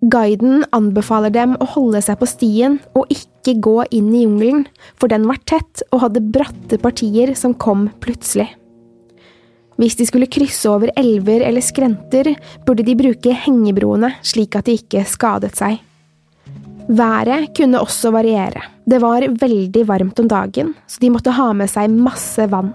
Guiden 0.00 0.62
anbefaler 0.72 1.32
dem 1.34 1.56
å 1.58 1.66
holde 1.74 2.00
seg 2.00 2.20
på 2.20 2.28
stien 2.30 2.78
og 2.96 3.10
ikke 3.12 3.56
gå 3.60 3.82
inn 3.90 4.12
i 4.14 4.22
jungelen, 4.22 4.64
for 4.96 5.10
den 5.12 5.26
var 5.26 5.42
tett 5.44 5.82
og 5.90 6.04
hadde 6.06 6.22
bratte 6.22 6.78
partier 6.80 7.34
som 7.34 7.52
kom 7.54 7.88
plutselig. 8.00 8.48
Hvis 9.78 9.98
de 9.98 10.06
skulle 10.08 10.30
krysse 10.30 10.70
over 10.70 10.90
elver 10.98 11.44
eller 11.46 11.62
skrenter, 11.62 12.32
burde 12.66 12.86
de 12.86 12.96
bruke 12.98 13.34
hengebroene 13.44 14.14
slik 14.26 14.56
at 14.58 14.66
de 14.66 14.78
ikke 14.78 15.04
skadet 15.06 15.52
seg. 15.58 15.78
Været 16.88 17.52
kunne 17.54 17.82
også 17.84 18.10
variere. 18.14 18.62
Det 18.88 19.02
var 19.02 19.20
veldig 19.20 19.82
varmt 19.84 20.20
om 20.22 20.28
dagen, 20.30 20.72
så 20.88 21.00
de 21.02 21.10
måtte 21.12 21.34
ha 21.36 21.50
med 21.52 21.68
seg 21.68 21.92
masse 21.92 22.46
vann. 22.48 22.70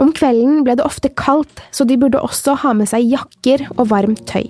Om 0.00 0.08
kvelden 0.16 0.62
ble 0.64 0.78
det 0.78 0.86
ofte 0.86 1.10
kaldt, 1.12 1.60
så 1.70 1.84
de 1.84 1.98
burde 2.00 2.22
også 2.22 2.54
ha 2.62 2.72
med 2.72 2.88
seg 2.88 3.10
jakker 3.10 3.66
og 3.74 3.90
varmt 3.92 4.24
tøy. 4.30 4.48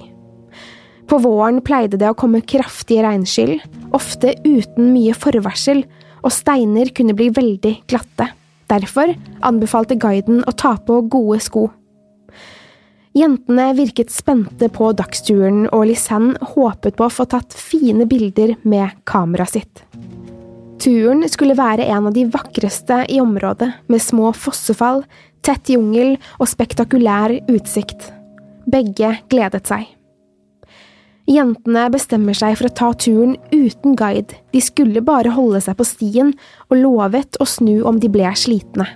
På 1.10 1.18
våren 1.20 1.58
pleide 1.66 1.98
det 1.98 2.12
å 2.12 2.16
komme 2.16 2.44
kraftige 2.46 3.02
regnskyll, 3.02 3.56
ofte 3.92 4.36
uten 4.46 4.92
mye 4.94 5.16
forvarsel, 5.18 5.82
og 6.22 6.30
steiner 6.30 6.92
kunne 6.94 7.16
bli 7.18 7.28
veldig 7.34 7.74
glatte. 7.90 8.30
Derfor 8.70 9.10
anbefalte 9.44 9.98
guiden 10.00 10.44
å 10.46 10.54
ta 10.54 10.76
på 10.78 11.02
gode 11.10 11.42
sko. 11.42 11.66
Jentene 13.18 13.72
virket 13.76 14.14
spente 14.14 14.70
på 14.72 14.94
dagsturen, 14.96 15.66
og 15.74 15.90
Lisanne 15.90 16.38
håpet 16.54 16.96
på 16.96 17.10
å 17.10 17.12
få 17.12 17.26
tatt 17.28 17.52
fine 17.52 18.06
bilder 18.08 18.54
med 18.62 18.94
kameraet 19.10 19.58
sitt. 19.58 19.82
Turen 20.82 21.22
skulle 21.30 21.54
være 21.54 21.84
en 21.94 22.08
av 22.08 22.14
de 22.16 22.24
vakreste 22.26 23.04
i 23.12 23.20
området, 23.22 23.68
med 23.86 24.02
små 24.02 24.32
fossefall, 24.34 25.04
tett 25.46 25.70
jungel 25.70 26.16
og 26.40 26.48
spektakulær 26.50 27.36
utsikt. 27.52 28.08
Begge 28.66 29.12
gledet 29.30 29.68
seg. 29.70 29.84
Jentene 31.30 31.84
bestemmer 31.94 32.34
seg 32.34 32.56
for 32.58 32.66
å 32.66 32.74
ta 32.74 32.88
turen 32.98 33.36
uten 33.52 33.94
guide, 33.98 34.34
de 34.50 34.62
skulle 34.64 35.04
bare 35.06 35.30
holde 35.36 35.60
seg 35.62 35.78
på 35.78 35.86
stien, 35.86 36.32
og 36.66 36.80
lovet 36.80 37.38
å 37.38 37.46
snu 37.46 37.84
om 37.86 38.00
de 38.02 38.10
ble 38.10 38.32
slitne. 38.34 38.88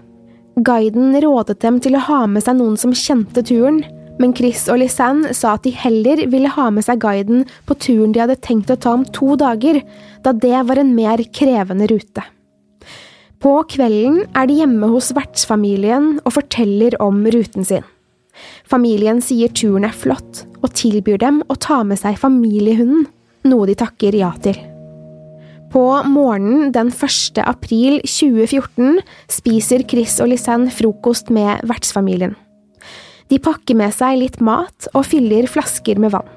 Guiden 0.56 1.14
rådet 1.22 1.60
dem 1.62 1.78
til 1.84 1.94
å 1.94 2.02
ha 2.08 2.24
med 2.26 2.42
seg 2.42 2.58
noen 2.58 2.74
som 2.80 2.96
kjente 2.96 3.46
turen, 3.46 3.84
men 4.20 4.32
Chris 4.36 4.64
og 4.72 4.80
Lisanne 4.80 5.34
sa 5.36 5.56
at 5.56 5.66
de 5.66 5.72
heller 5.76 6.24
ville 6.32 6.50
ha 6.52 6.68
med 6.72 6.86
seg 6.86 7.02
guiden 7.02 7.44
på 7.68 7.76
turen 7.82 8.14
de 8.14 8.22
hadde 8.22 8.38
tenkt 8.44 8.72
å 8.72 8.78
ta 8.80 8.94
om 8.96 9.04
to 9.16 9.36
dager, 9.40 9.82
da 10.24 10.32
det 10.32 10.62
var 10.68 10.80
en 10.80 10.94
mer 10.96 11.22
krevende 11.36 11.88
rute. 11.92 12.24
På 13.42 13.58
kvelden 13.68 14.22
er 14.32 14.48
de 14.48 14.60
hjemme 14.62 14.88
hos 14.90 15.12
vertsfamilien 15.16 16.16
og 16.22 16.34
forteller 16.38 16.96
om 17.04 17.20
ruten 17.32 17.66
sin. 17.68 17.84
Familien 18.68 19.20
sier 19.24 19.52
turen 19.52 19.86
er 19.88 19.96
flott, 19.96 20.44
og 20.64 20.72
tilbyr 20.76 21.20
dem 21.20 21.42
å 21.48 21.56
ta 21.60 21.82
med 21.86 22.00
seg 22.00 22.18
familiehunden, 22.20 23.06
noe 23.46 23.68
de 23.68 23.76
takker 23.78 24.16
ja 24.16 24.32
til. 24.42 24.58
På 25.72 25.84
morgenen 26.08 26.72
den 26.72 26.88
1. 26.88 27.40
april 27.44 28.00
2014 28.06 29.00
spiser 29.28 29.84
Chris 29.88 30.16
og 30.24 30.30
Lisanne 30.32 30.72
frokost 30.72 31.32
med 31.34 31.64
vertsfamilien. 31.68 32.36
De 33.30 33.38
pakker 33.42 33.78
med 33.78 33.94
seg 33.94 34.20
litt 34.20 34.40
mat 34.44 34.88
og 34.94 35.06
fyller 35.08 35.48
flasker 35.50 35.98
med 36.02 36.14
vann. 36.14 36.28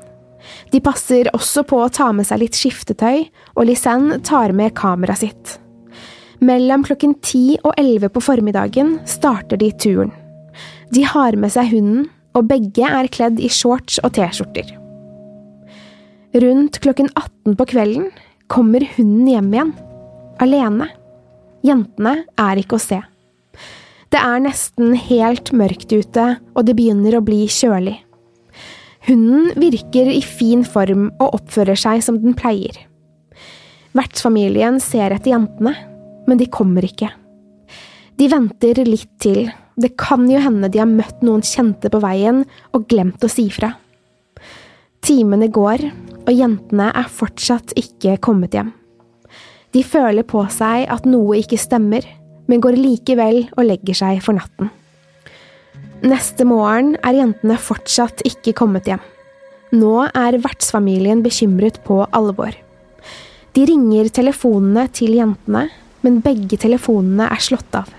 De 0.71 0.79
passer 0.81 1.29
også 1.35 1.65
på 1.67 1.81
å 1.83 1.89
ta 1.93 2.09
med 2.15 2.27
seg 2.27 2.41
litt 2.43 2.57
skiftetøy, 2.57 3.27
og 3.57 3.67
Lisanne 3.67 4.21
tar 4.25 4.53
med 4.55 4.73
kameraet 4.77 5.21
sitt. 5.25 5.57
Mellom 6.39 6.85
klokken 6.87 7.17
ti 7.25 7.59
og 7.59 7.73
elleve 7.77 8.09
på 8.13 8.23
formiddagen 8.23 8.95
starter 9.09 9.59
de 9.59 9.73
turen. 9.75 10.13
De 10.95 11.03
har 11.05 11.35
med 11.37 11.51
seg 11.53 11.73
hunden, 11.73 12.07
og 12.37 12.47
begge 12.47 12.85
er 12.85 13.09
kledd 13.11 13.41
i 13.41 13.49
shorts 13.51 13.97
og 14.05 14.13
T-skjorter. 14.15 14.71
Rundt 16.39 16.77
klokken 16.83 17.09
18 17.17 17.57
på 17.57 17.65
kvelden 17.71 18.09
kommer 18.49 18.85
hunden 18.95 19.27
hjem 19.27 19.53
igjen, 19.53 19.71
alene. 20.41 20.89
Jentene 21.65 22.21
er 22.39 22.61
ikke 22.61 22.77
å 22.77 22.83
se. 22.83 23.01
Det 24.09 24.17
er 24.17 24.41
nesten 24.41 24.95
helt 24.97 25.51
mørkt 25.53 25.91
ute, 25.93 26.25
og 26.57 26.65
det 26.65 26.73
begynner 26.77 27.19
å 27.19 27.25
bli 27.25 27.43
kjølig. 27.45 27.99
Hunden 29.05 29.51
virker 29.61 30.09
i 30.09 30.21
fin 30.25 30.63
form 30.65 31.11
og 31.21 31.37
oppfører 31.39 31.77
seg 31.77 32.01
som 32.05 32.17
den 32.21 32.35
pleier. 32.37 32.75
Vertsfamilien 33.97 34.79
ser 34.81 35.13
etter 35.13 35.33
jentene, 35.35 35.75
men 36.27 36.41
de 36.41 36.49
kommer 36.49 36.85
ikke. 36.85 37.11
De 38.19 38.27
venter 38.29 38.81
litt 38.85 39.11
til, 39.21 39.47
det 39.79 39.93
kan 39.99 40.25
jo 40.29 40.41
hende 40.43 40.67
de 40.73 40.81
har 40.81 40.89
møtt 40.89 41.21
noen 41.23 41.45
kjente 41.45 41.91
på 41.93 42.01
veien 42.03 42.43
og 42.75 42.89
glemt 42.91 43.23
å 43.23 43.31
si 43.31 43.47
fra. 43.53 43.71
Timene 45.05 45.47
går, 45.53 45.85
og 46.25 46.33
jentene 46.35 46.89
er 46.91 47.07
fortsatt 47.07 47.77
ikke 47.79 48.17
kommet 48.25 48.57
hjem. 48.57 48.73
De 49.71 49.85
føler 49.85 50.25
på 50.27 50.41
seg 50.51 50.89
at 50.91 51.05
noe 51.07 51.37
ikke 51.39 51.61
stemmer, 51.61 52.03
men 52.49 52.63
går 52.63 52.77
likevel 52.79 53.43
og 53.53 53.67
legger 53.67 53.97
seg 54.01 54.23
for 54.25 54.37
natten. 54.37 54.71
Neste 55.99 56.45
morgen 56.47 56.95
er 57.03 57.17
jentene 57.19 57.59
fortsatt 57.59 58.23
ikke 58.27 58.55
kommet 58.57 58.87
hjem. 58.89 59.03
Nå 59.75 60.07
er 60.07 60.39
vertsfamilien 60.41 61.21
bekymret 61.21 61.77
på 61.85 62.01
alvor. 62.15 62.55
De 63.53 63.65
ringer 63.67 64.09
telefonene 64.13 64.87
til 64.95 65.17
jentene, 65.19 65.67
men 66.01 66.21
begge 66.25 66.57
telefonene 66.61 67.27
er 67.29 67.43
slått 67.43 67.75
av. 67.75 67.89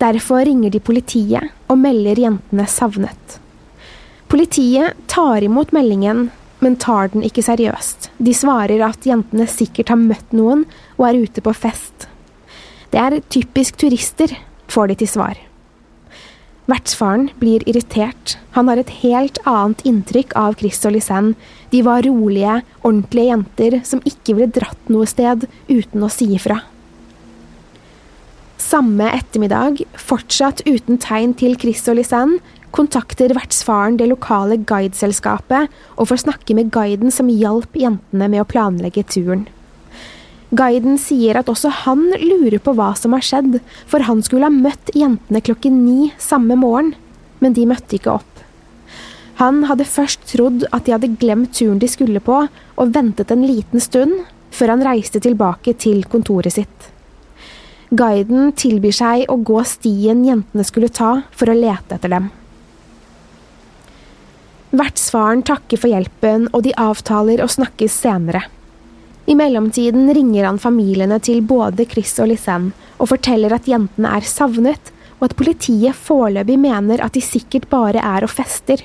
Derfor 0.00 0.46
ringer 0.46 0.72
de 0.72 0.80
politiet 0.80 1.50
og 1.68 1.80
melder 1.82 2.22
jentene 2.22 2.64
savnet. 2.70 3.40
Politiet 4.30 4.96
tar 5.10 5.42
imot 5.44 5.74
meldingen, 5.76 6.28
men 6.60 6.78
tar 6.80 7.10
den 7.12 7.24
ikke 7.26 7.44
seriøst. 7.44 8.12
De 8.22 8.32
svarer 8.36 8.80
at 8.86 9.08
jentene 9.08 9.48
sikkert 9.50 9.90
har 9.92 10.00
møtt 10.00 10.36
noen 10.36 10.64
og 10.96 11.08
er 11.08 11.20
ute 11.24 11.42
på 11.44 11.56
fest. 11.56 12.06
Det 12.90 12.98
er 12.98 13.20
typisk 13.30 13.78
turister, 13.78 14.34
får 14.70 14.90
de 14.90 14.98
til 15.02 15.10
svar. 15.10 15.38
Vertsfaren 16.70 17.30
blir 17.40 17.64
irritert. 17.70 18.36
Han 18.54 18.68
har 18.70 18.78
et 18.78 18.90
helt 19.00 19.40
annet 19.48 19.80
inntrykk 19.88 20.36
av 20.38 20.58
Chris 20.60 20.78
og 20.86 20.94
Lisanne. 20.94 21.34
De 21.72 21.82
var 21.86 22.06
rolige, 22.06 22.60
ordentlige 22.82 23.30
jenter 23.32 23.78
som 23.86 24.02
ikke 24.06 24.36
ville 24.36 24.54
dratt 24.54 24.92
noe 24.92 25.08
sted 25.10 25.48
uten 25.70 26.06
å 26.06 26.10
si 26.12 26.28
ifra. 26.36 26.60
Samme 28.60 29.08
ettermiddag, 29.16 29.80
fortsatt 29.98 30.62
uten 30.68 31.00
tegn 31.02 31.32
til 31.38 31.56
Chris 31.58 31.82
og 31.90 31.98
Lisanne, 31.98 32.38
kontakter 32.70 33.32
vertsfaren 33.34 33.96
det 33.98 34.06
lokale 34.12 34.60
guideselskapet 34.62 35.72
og 35.96 36.10
får 36.10 36.22
snakke 36.22 36.54
med 36.54 36.70
guiden 36.74 37.10
som 37.10 37.30
hjalp 37.32 37.74
jentene 37.74 38.28
med 38.30 38.44
å 38.44 38.46
planlegge 38.46 39.02
turen. 39.10 39.48
Guiden 40.50 40.98
sier 40.98 41.38
at 41.38 41.48
også 41.50 41.70
han 41.84 42.08
lurer 42.18 42.58
på 42.58 42.74
hva 42.74 42.90
som 42.98 43.14
har 43.14 43.22
skjedd, 43.22 43.60
for 43.86 44.02
han 44.06 44.22
skulle 44.26 44.48
ha 44.48 44.54
møtt 44.54 44.90
jentene 44.98 45.42
klokken 45.46 45.84
ni 45.84 46.10
samme 46.18 46.58
morgen, 46.58 46.96
men 47.38 47.54
de 47.54 47.68
møtte 47.70 47.96
ikke 48.00 48.16
opp. 48.18 48.26
Han 49.40 49.62
hadde 49.70 49.86
først 49.88 50.26
trodd 50.28 50.66
at 50.68 50.84
de 50.84 50.92
hadde 50.96 51.14
glemt 51.22 51.54
turen 51.56 51.78
de 51.80 51.88
skulle 51.88 52.20
på, 52.20 52.42
og 52.50 52.94
ventet 52.96 53.30
en 53.32 53.46
liten 53.46 53.80
stund 53.80 54.26
før 54.50 54.74
han 54.74 54.84
reiste 54.84 55.22
tilbake 55.22 55.76
til 55.80 56.02
kontoret 56.10 56.58
sitt. 56.58 56.90
Guiden 57.90 58.52
tilbyr 58.58 58.94
seg 58.94 59.24
å 59.30 59.38
gå 59.42 59.62
stien 59.66 60.26
jentene 60.26 60.66
skulle 60.66 60.90
ta 60.94 61.22
for 61.30 61.50
å 61.50 61.56
lete 61.56 61.96
etter 61.96 62.12
dem. 62.12 62.28
Vertsfaren 64.70 65.42
takker 65.46 65.80
for 65.80 65.90
hjelpen, 65.90 66.46
og 66.54 66.62
de 66.66 66.74
avtaler 66.78 67.42
å 67.42 67.48
snakkes 67.50 67.96
senere. 68.04 68.44
I 69.30 69.34
mellomtiden 69.38 70.14
ringer 70.14 70.48
han 70.48 70.58
familiene 70.58 71.20
til 71.22 71.44
både 71.46 71.84
Chris 71.86 72.16
og 72.18 72.32
Lisanne 72.32 72.72
og 72.98 73.12
forteller 73.12 73.52
at 73.54 73.68
jentene 73.70 74.10
er 74.16 74.26
savnet, 74.26 74.90
og 75.20 75.28
at 75.28 75.36
politiet 75.38 75.94
foreløpig 75.94 76.56
mener 76.58 77.02
at 77.04 77.14
de 77.14 77.22
sikkert 77.22 77.68
bare 77.70 78.02
er 78.02 78.26
og 78.26 78.32
fester. 78.32 78.82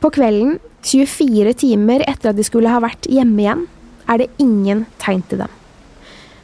På 0.00 0.08
kvelden, 0.14 0.56
24 0.86 1.52
timer 1.60 2.06
etter 2.08 2.30
at 2.30 2.38
de 2.38 2.46
skulle 2.46 2.72
ha 2.72 2.80
vært 2.80 3.10
hjemme 3.12 3.44
igjen, 3.44 3.66
er 4.08 4.22
det 4.22 4.30
ingen 4.40 4.86
tegn 5.02 5.20
til 5.28 5.44
dem. 5.44 5.52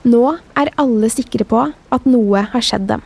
Nå 0.06 0.23
er 0.61 0.75
alle 0.76 1.09
sikre 1.11 1.49
på 1.49 1.64
at 1.73 2.06
noe 2.06 2.45
har 2.52 2.62
skjedd 2.62 2.90
dem. 2.92 3.02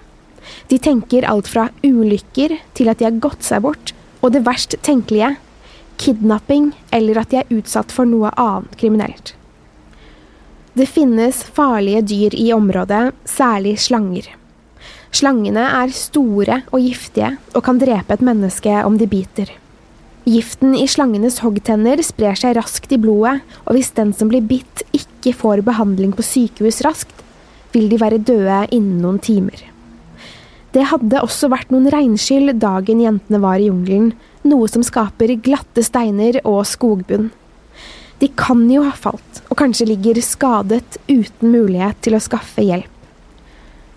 De 0.67 0.81
tenker 0.83 1.29
alt 1.31 1.49
fra 1.49 1.69
ulykker 1.87 2.59
til 2.75 2.91
at 2.91 2.99
de 2.99 3.07
har 3.07 3.23
gått 3.23 3.47
seg 3.47 3.63
bort, 3.69 3.95
og 4.19 4.35
det 4.35 4.43
verst 4.49 4.75
tenkelige 4.83 5.37
kidnapping 6.01 6.73
eller 6.97 7.23
at 7.23 7.31
de 7.31 7.45
er 7.45 7.53
utsatt 7.55 7.93
for 7.95 8.09
noe 8.09 8.33
annet 8.41 8.75
kriminelt. 8.81 9.37
Det 10.79 10.87
finnes 10.87 11.43
farlige 11.43 12.03
dyr 12.07 12.35
i 12.39 12.53
området, 12.55 13.11
særlig 13.27 13.75
slanger. 13.83 14.29
Slangene 15.11 15.65
er 15.67 15.91
store 15.91 16.61
og 16.71 16.85
giftige 16.85 17.33
og 17.57 17.65
kan 17.67 17.81
drepe 17.83 18.15
et 18.15 18.23
menneske 18.23 18.77
om 18.87 18.95
de 18.99 19.09
biter. 19.11 19.51
Giften 20.31 20.77
i 20.79 20.85
slangenes 20.87 21.41
hoggtenner 21.43 21.99
sprer 22.07 22.39
seg 22.39 22.55
raskt 22.55 22.93
i 22.95 23.01
blodet, 23.03 23.41
og 23.67 23.75
hvis 23.75 23.91
den 23.97 24.13
som 24.15 24.31
blir 24.31 24.45
bitt 24.47 24.85
ikke 24.95 25.33
får 25.35 25.65
behandling 25.67 26.13
på 26.15 26.23
sykehus 26.23 26.83
raskt, 26.87 27.25
vil 27.75 27.91
de 27.91 27.99
være 27.99 28.23
døde 28.23 28.63
innen 28.71 29.01
noen 29.03 29.19
timer. 29.19 29.65
Det 30.71 30.87
hadde 30.93 31.25
også 31.25 31.51
vært 31.51 31.73
noen 31.75 31.91
regnskyll 31.91 32.53
dagen 32.63 33.03
jentene 33.03 33.43
var 33.43 33.59
i 33.59 33.67
jungelen, 33.67 34.13
noe 34.47 34.71
som 34.71 34.87
skaper 34.87 35.35
glatte 35.43 35.83
steiner 35.83 36.39
og 36.45 36.63
skogbunn. 36.69 37.33
De 38.21 38.29
kan 38.37 38.67
jo 38.69 38.83
ha 38.85 38.93
falt, 38.93 39.41
og 39.49 39.57
kanskje 39.57 39.89
ligger 39.89 40.21
skadet 40.21 40.99
uten 41.09 41.55
mulighet 41.55 42.03
til 42.05 42.19
å 42.19 42.21
skaffe 42.21 42.65
hjelp. 42.67 42.91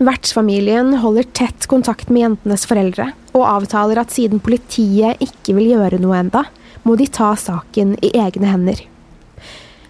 Vertsfamilien 0.04 0.96
holder 1.02 1.28
tett 1.36 1.68
kontakt 1.70 2.08
med 2.08 2.24
jentenes 2.24 2.64
foreldre, 2.66 3.10
og 3.36 3.44
avtaler 3.46 4.00
at 4.00 4.14
siden 4.14 4.40
politiet 4.42 5.20
ikke 5.22 5.54
vil 5.58 5.74
gjøre 5.74 6.00
noe 6.02 6.22
enda, 6.24 6.46
må 6.84 6.96
de 6.96 7.06
ta 7.08 7.34
saken 7.36 7.94
i 8.04 8.14
egne 8.16 8.48
hender. 8.48 8.80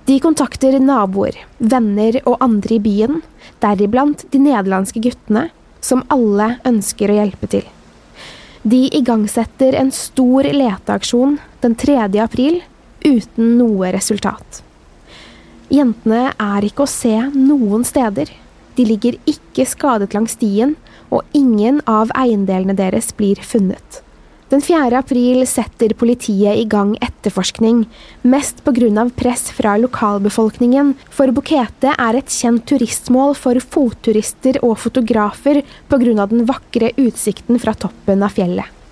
De 0.04 0.18
kontakter 0.20 0.76
naboer, 0.82 1.38
venner 1.58 2.18
og 2.26 2.42
andre 2.44 2.76
i 2.76 2.82
byen, 2.82 3.22
deriblant 3.62 4.26
de 4.34 4.42
nederlandske 4.42 5.00
guttene, 5.06 5.46
som 5.80 6.04
alle 6.12 6.56
ønsker 6.66 7.10
å 7.10 7.16
hjelpe 7.22 7.48
til. 7.54 7.64
De 8.64 8.86
igangsetter 8.96 9.76
en 9.78 9.90
stor 9.92 10.46
leteaksjon 10.50 11.38
den 11.62 11.74
3. 11.80 11.96
april 12.24 12.62
uten 13.04 13.56
noe 13.58 13.92
resultat. 13.94 14.62
Jentene 15.72 16.32
er 16.32 16.66
ikke 16.66 16.84
å 16.84 16.90
se 16.90 17.14
noen 17.34 17.84
steder. 17.86 18.30
De 18.74 18.86
ligger 18.86 19.18
ikke 19.30 19.66
skadet 19.68 20.14
langs 20.16 20.34
stien, 20.38 20.74
og 21.14 21.22
ingen 21.36 21.80
av 21.86 22.10
eiendelene 22.18 22.74
deres 22.76 23.12
blir 23.16 23.38
funnet. 23.44 24.00
Den 24.52 24.60
4. 24.60 24.92
april 24.98 25.40
setter 25.48 25.94
politiet 25.96 26.58
i 26.60 26.66
gang 26.68 26.92
etterforskning, 27.02 27.86
mest 28.22 28.60
pga. 28.62 29.08
press 29.16 29.48
fra 29.50 29.76
lokalbefolkningen, 29.80 30.94
for 31.10 31.32
Bukete 31.32 31.94
er 31.96 32.18
et 32.18 32.28
kjent 32.30 32.66
turistmål 32.68 33.34
for 33.34 33.58
fotturister 33.58 34.60
og 34.62 34.76
fotografer 34.78 35.62
pga. 35.88 36.26
den 36.26 36.44
vakre 36.44 36.92
utsikten 36.96 37.58
fra 37.58 37.74
toppen 37.74 38.22
av 38.22 38.30
fjellet. 38.36 38.83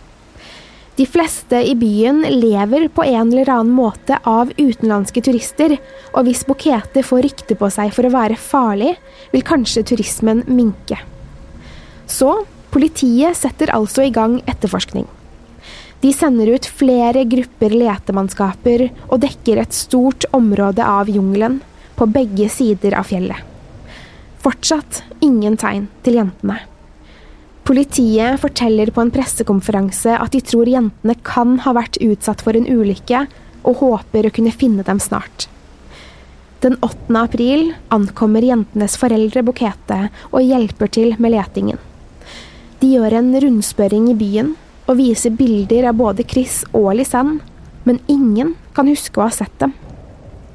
De 0.96 1.06
fleste 1.08 1.56
i 1.56 1.72
byen 1.75 2.20
lever 2.28 2.88
på 2.92 3.04
en 3.04 3.30
eller 3.32 3.49
annen 3.49 3.72
måte 3.72 4.18
av 4.28 4.50
utenlandske 4.58 5.22
turister, 5.25 5.78
og 6.12 6.26
hvis 6.26 6.44
Bukete 6.44 7.00
får 7.06 7.25
rykte 7.25 7.56
på 7.56 7.70
seg 7.72 7.94
for 7.96 8.04
å 8.04 8.12
være 8.12 8.37
farlig, 8.37 8.92
vil 9.32 9.44
kanskje 9.46 9.87
turismen 9.88 10.44
minke. 10.52 10.99
Så 12.04 12.42
politiet 12.75 13.38
setter 13.40 13.72
altså 13.72 14.04
i 14.04 14.12
gang 14.12 14.42
etterforskning. 14.44 15.08
De 16.02 16.11
sender 16.12 16.50
ut 16.52 16.66
flere 16.66 17.22
grupper 17.30 17.72
letemannskaper 17.78 18.88
og 19.06 19.20
dekker 19.22 19.62
et 19.62 19.76
stort 19.76 20.26
område 20.37 20.84
av 20.84 21.08
jungelen, 21.08 21.61
på 21.96 22.09
begge 22.11 22.48
sider 22.50 22.96
av 22.98 23.07
fjellet. 23.07 23.38
Fortsatt 24.42 25.02
ingen 25.22 25.55
tegn 25.61 25.87
til 26.02 26.16
jentene. 26.18 26.57
Politiet 27.62 28.40
forteller 28.42 28.90
på 28.90 29.05
en 29.05 29.12
pressekonferanse 29.14 30.16
at 30.18 30.35
de 30.35 30.40
tror 30.42 30.66
jentene 30.66 31.14
kan 31.22 31.61
ha 31.62 31.75
vært 31.77 32.01
utsatt 32.03 32.42
for 32.42 32.59
en 32.59 32.66
ulykke, 32.66 33.27
og 33.62 33.79
håper 33.79 34.27
å 34.27 34.33
kunne 34.35 34.51
finne 34.51 34.83
dem 34.83 34.98
snart. 34.98 35.46
Den 36.62 36.75
8. 36.83 37.11
april 37.18 37.68
ankommer 37.94 38.42
jentenes 38.42 38.96
foreldre 38.98 39.44
Bukete 39.46 39.98
og 40.31 40.42
hjelper 40.42 40.90
til 40.90 41.14
med 41.22 41.35
letingen. 41.35 41.79
De 42.83 42.90
gjør 42.96 43.14
en 43.18 43.31
rundspørring 43.44 44.09
i 44.11 44.16
byen 44.18 44.53
og 44.90 44.98
viser 44.98 45.35
bilder 45.38 45.87
av 45.90 45.98
både 45.98 46.27
Chris 46.27 46.64
og 46.75 46.92
Lisanne, 46.98 47.38
men 47.87 47.98
ingen 48.11 48.57
kan 48.75 48.90
huske 48.90 49.18
å 49.18 49.29
ha 49.29 49.35
sett 49.35 49.55
dem. 49.62 49.75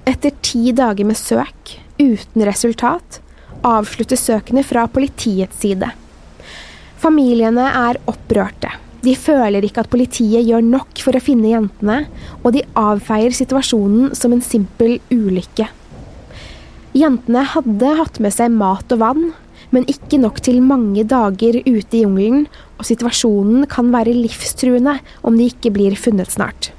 Etter 0.07 0.35
ti 0.43 0.71
dager 0.75 1.07
med 1.07 1.19
søk, 1.19 1.77
uten 1.99 2.43
resultat, 2.47 3.21
avsluttes 3.67 4.23
søkene 4.27 4.63
fra 4.67 4.85
politiets 4.91 5.63
side. 5.63 5.91
Familiene 6.97 7.69
er 7.69 7.99
opprørte. 8.09 8.73
De 9.05 9.13
føler 9.15 9.63
ikke 9.63 9.83
at 9.85 9.91
politiet 9.91 10.45
gjør 10.47 10.63
nok 10.65 11.01
for 11.05 11.15
å 11.15 11.21
finne 11.23 11.51
jentene, 11.51 11.99
og 12.41 12.55
de 12.55 12.63
avfeier 12.77 13.35
situasjonen 13.35 14.15
som 14.17 14.33
en 14.33 14.43
simpel 14.43 14.97
ulykke. 15.13 15.69
Jentene 16.97 17.43
hadde 17.53 17.91
hatt 17.99 18.17
med 18.23 18.33
seg 18.33 18.55
mat 18.57 18.95
og 18.95 19.03
vann, 19.03 19.27
men 19.69 19.85
ikke 19.91 20.17
nok 20.21 20.39
til 20.43 20.61
mange 20.65 21.03
dager 21.07 21.59
ute 21.67 21.99
i 21.99 22.01
jungelen, 22.05 22.47
og 22.79 22.87
situasjonen 22.89 23.67
kan 23.69 23.91
være 23.93 24.15
livstruende 24.15 24.97
om 25.21 25.37
de 25.37 25.49
ikke 25.51 25.73
blir 25.75 25.97
funnet 25.99 26.31
snart. 26.33 26.71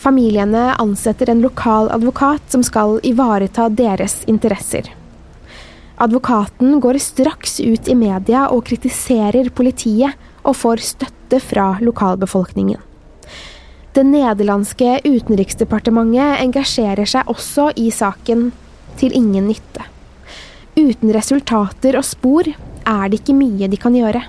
Familiene 0.00 0.70
ansetter 0.80 1.28
en 1.28 1.42
lokal 1.44 1.90
advokat 1.92 2.46
som 2.48 2.64
skal 2.64 2.96
ivareta 3.04 3.68
deres 3.68 4.22
interesser. 4.30 4.88
Advokaten 6.00 6.78
går 6.80 6.96
straks 6.98 7.58
ut 7.60 7.88
i 7.88 7.94
media 7.94 8.46
og 8.48 8.64
kritiserer 8.70 9.50
politiet, 9.52 10.16
og 10.40 10.56
får 10.56 10.80
støtte 10.80 11.36
fra 11.44 11.74
lokalbefolkningen. 11.84 12.80
Det 13.92 14.04
nederlandske 14.08 15.00
utenriksdepartementet 15.04 16.40
engasjerer 16.40 17.08
seg 17.10 17.28
også 17.28 17.68
i 17.76 17.90
saken, 17.92 18.48
til 18.96 19.12
ingen 19.16 19.46
nytte. 19.50 19.84
Uten 20.78 21.12
resultater 21.12 21.98
og 21.98 22.06
spor 22.06 22.48
er 22.48 23.04
det 23.10 23.20
ikke 23.20 23.36
mye 23.36 23.68
de 23.68 23.78
kan 23.80 23.96
gjøre. 23.96 24.22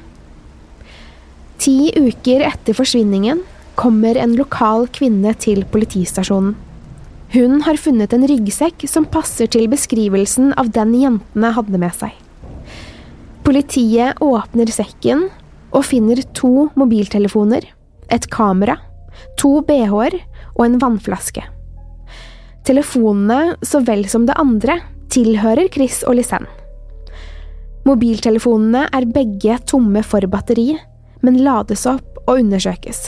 Ti 1.62 1.94
uker 1.96 2.44
etter 2.48 2.76
forsvinningen 2.76 3.44
kommer 3.80 4.20
en 4.20 4.36
lokal 4.36 4.90
kvinne 4.92 5.34
til 5.40 5.64
politistasjonen. 5.72 6.56
Hun 7.32 7.62
har 7.63 7.78
funnet 7.80 8.12
en 8.12 8.26
ryggsekk 8.28 8.84
som 8.91 9.06
passer 9.08 9.48
til 9.48 9.70
beskrivelsen 9.72 10.50
av 10.60 10.67
den 10.76 10.91
jentene 11.00 11.52
hadde 11.56 11.80
med 11.80 11.94
seg. 11.96 12.12
Politiet 13.48 14.20
åpner 14.20 14.67
sekken 14.67 15.30
og 15.72 15.86
finner 15.88 16.20
to 16.36 16.67
mobiltelefoner, 16.76 17.63
et 18.12 18.28
kamera, 18.34 18.76
to 19.39 19.62
bh-er 19.63 20.17
og 20.58 20.65
en 20.65 20.76
vannflaske. 20.82 21.46
Telefonene, 22.67 23.56
så 23.63 23.80
vel 23.88 24.04
som 24.12 24.28
det 24.28 24.36
andre, 24.36 24.82
tilhører 25.12 25.72
Chris 25.72 26.02
og 26.04 26.20
Lisanne. 26.20 26.52
Mobiltelefonene 27.88 28.84
er 28.91 29.08
begge 29.10 29.56
tomme 29.72 30.04
for 30.04 30.28
batteri, 30.30 30.76
men 31.24 31.39
lades 31.48 31.88
opp 31.89 32.20
og 32.28 32.44
undersøkes. 32.44 33.08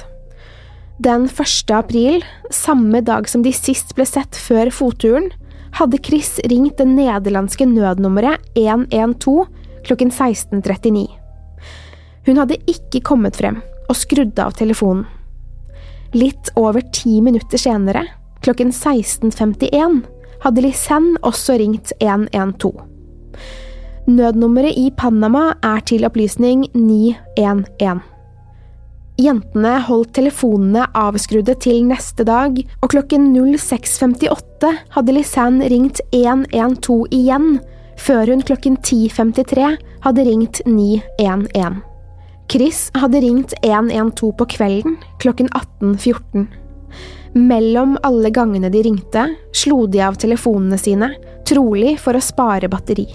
Den 1.03 1.25
1. 1.25 1.71
april, 1.71 2.25
samme 2.49 3.01
dag 3.01 3.29
som 3.29 3.41
de 3.43 3.51
sist 3.51 3.89
ble 3.97 4.05
sett 4.07 4.37
før 4.39 4.69
fotturen, 4.71 5.25
hadde 5.75 5.99
Chris 6.05 6.37
ringt 6.47 6.77
det 6.79 6.85
nederlandske 6.87 7.65
nødnummeret 7.67 8.45
112 8.55 9.49
klokken 9.83 10.13
16.39. 10.13 11.01
Hun 12.27 12.39
hadde 12.39 12.59
ikke 12.71 13.01
kommet 13.03 13.35
frem 13.35 13.59
og 13.89 13.99
skrudde 13.99 14.45
av 14.45 14.55
telefonen. 14.55 15.03
Litt 16.15 16.53
over 16.55 16.85
ti 16.95 17.17
minutter 17.25 17.59
senere, 17.59 18.05
klokken 18.45 18.71
16.51, 18.71 19.99
hadde 20.45 20.63
Lisanne 20.63 21.19
også 21.25 21.57
ringt 21.59 21.91
112. 21.99 22.79
Nødnummeret 24.07 24.79
i 24.79 24.87
Panama 24.95 25.49
er 25.65 25.83
til 25.89 26.07
opplysning 26.07 26.69
911. 26.71 28.12
Jentene 29.21 29.75
holdt 29.85 30.15
telefonene 30.17 30.87
avskrudde 30.97 31.53
til 31.61 31.83
neste 31.85 32.25
dag, 32.25 32.57
og 32.81 32.89
klokken 32.89 33.27
06.58 33.35 34.71
hadde 34.95 35.13
Lisanne 35.13 35.69
ringt 35.69 36.01
112 36.09 37.13
igjen, 37.13 37.59
før 38.01 38.31
hun 38.33 38.41
klokken 38.41 38.79
10.53 38.81 39.75
hadde 40.07 40.25
ringt 40.25 40.63
911. 40.65 41.83
Chris 42.49 42.87
hadde 42.97 43.21
ringt 43.21 43.53
112 43.61 44.33
på 44.39 44.49
kvelden 44.55 44.97
klokken 45.21 45.51
18.14. 45.53 46.47
Mellom 47.37 47.95
alle 48.05 48.29
gangene 48.33 48.69
de 48.73 48.81
ringte, 48.85 49.27
slo 49.53 49.85
de 49.89 50.01
av 50.05 50.17
telefonene 50.21 50.77
sine, 50.81 51.13
trolig 51.45 51.95
for 52.01 52.17
å 52.17 52.21
spare 52.21 52.69
batteri. 52.69 53.07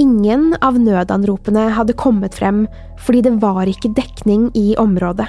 Ingen 0.00 0.52
av 0.64 0.76
nødanropene 0.80 1.68
hadde 1.76 1.96
kommet 1.98 2.36
frem 2.38 2.66
fordi 3.04 3.24
det 3.26 3.36
var 3.42 3.68
ikke 3.70 3.92
dekning 3.96 4.48
i 4.58 4.72
området. 4.80 5.28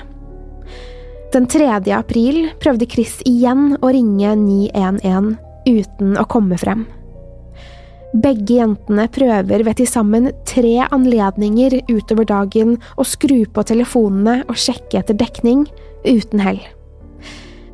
Den 1.34 1.46
3. 1.46 1.68
april 1.94 2.48
prøvde 2.58 2.88
Chris 2.90 3.20
igjen 3.30 3.76
å 3.86 3.92
ringe 3.94 4.34
911 4.40 5.36
uten 5.70 6.18
å 6.18 6.26
komme 6.26 6.58
frem. 6.58 6.88
Begge 8.18 8.56
jentene 8.58 9.06
prøver 9.14 9.62
ved 9.68 9.78
til 9.78 9.90
sammen 9.90 10.32
tre 10.50 10.88
anledninger 10.90 11.76
utover 11.92 12.26
dagen 12.26 12.80
å 12.98 13.06
skru 13.06 13.44
på 13.46 13.66
telefonene 13.70 14.40
og 14.50 14.58
sjekke 14.58 15.04
etter 15.04 15.18
dekning, 15.20 15.68
uten 16.02 16.42
hell. 16.42 16.64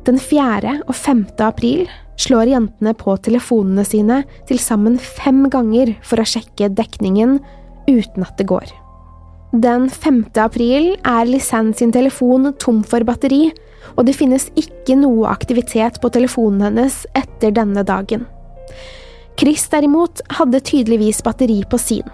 Den 0.04 0.20
4. 0.20 0.82
og 0.84 0.92
5. 0.94 1.24
april 1.40 1.86
slår 2.20 2.52
jentene 2.52 2.92
på 2.96 3.16
telefonene 3.24 3.84
sine 3.88 4.22
til 4.48 4.60
sammen 4.60 5.00
fem 5.00 5.46
ganger 5.52 5.96
for 6.04 6.20
å 6.20 6.28
sjekke 6.28 6.68
dekningen, 6.76 7.38
uten 7.88 8.26
at 8.26 8.36
det 8.36 8.52
går. 8.52 8.68
Den 9.54 9.86
5. 9.90 10.24
april 10.42 10.96
er 11.06 11.28
Lisanne 11.28 11.74
sin 11.76 11.92
telefon 11.94 12.50
tom 12.58 12.82
for 12.84 13.04
batteri, 13.06 13.52
og 13.96 14.08
det 14.08 14.16
finnes 14.18 14.48
ikke 14.58 14.96
noe 14.98 15.28
aktivitet 15.30 16.00
på 16.02 16.10
telefonen 16.12 16.66
hennes 16.66 17.04
etter 17.16 17.54
denne 17.54 17.84
dagen. 17.86 18.26
Chris 19.38 19.68
derimot 19.72 20.22
hadde 20.38 20.62
tydeligvis 20.64 21.22
batteri 21.24 21.60
på 21.70 21.78
sin. 21.78 22.06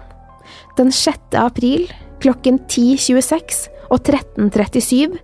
Den 0.77 0.91
6. 0.91 1.35
april 1.39 1.87
klokken 2.23 2.59
10.26 2.69 3.67
og 3.89 3.99
13.37 4.05 5.17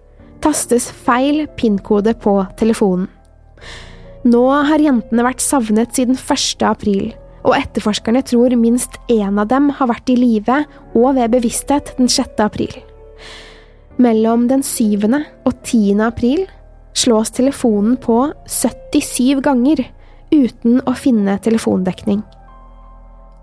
tastes 0.43 0.89
feil 1.05 1.45
PIN-kode 1.59 2.15
på 2.23 2.35
telefonen. 2.59 3.07
Nå 4.27 4.43
har 4.67 4.81
jentene 4.83 5.23
vært 5.23 5.43
savnet 5.43 5.95
siden 5.95 6.17
1. 6.19 6.63
april, 6.67 7.13
og 7.43 7.55
etterforskerne 7.55 8.21
tror 8.25 8.55
minst 8.59 8.99
én 9.11 9.39
av 9.39 9.49
dem 9.51 9.69
har 9.77 9.89
vært 9.91 10.11
i 10.11 10.17
live 10.19 10.63
og 10.93 11.15
ved 11.17 11.35
bevissthet 11.35 11.93
den 11.97 12.11
6. 12.11 12.39
april. 12.43 12.73
Mellom 13.99 14.47
den 14.47 14.63
7. 14.63 15.07
og 15.45 15.53
10. 15.63 15.99
april 16.03 16.45
slås 16.95 17.31
telefonen 17.35 17.97
på 17.99 18.29
77 18.47 19.41
ganger 19.43 19.85
uten 20.31 20.79
å 20.87 20.93
finne 20.97 21.37
telefondekning. 21.43 22.21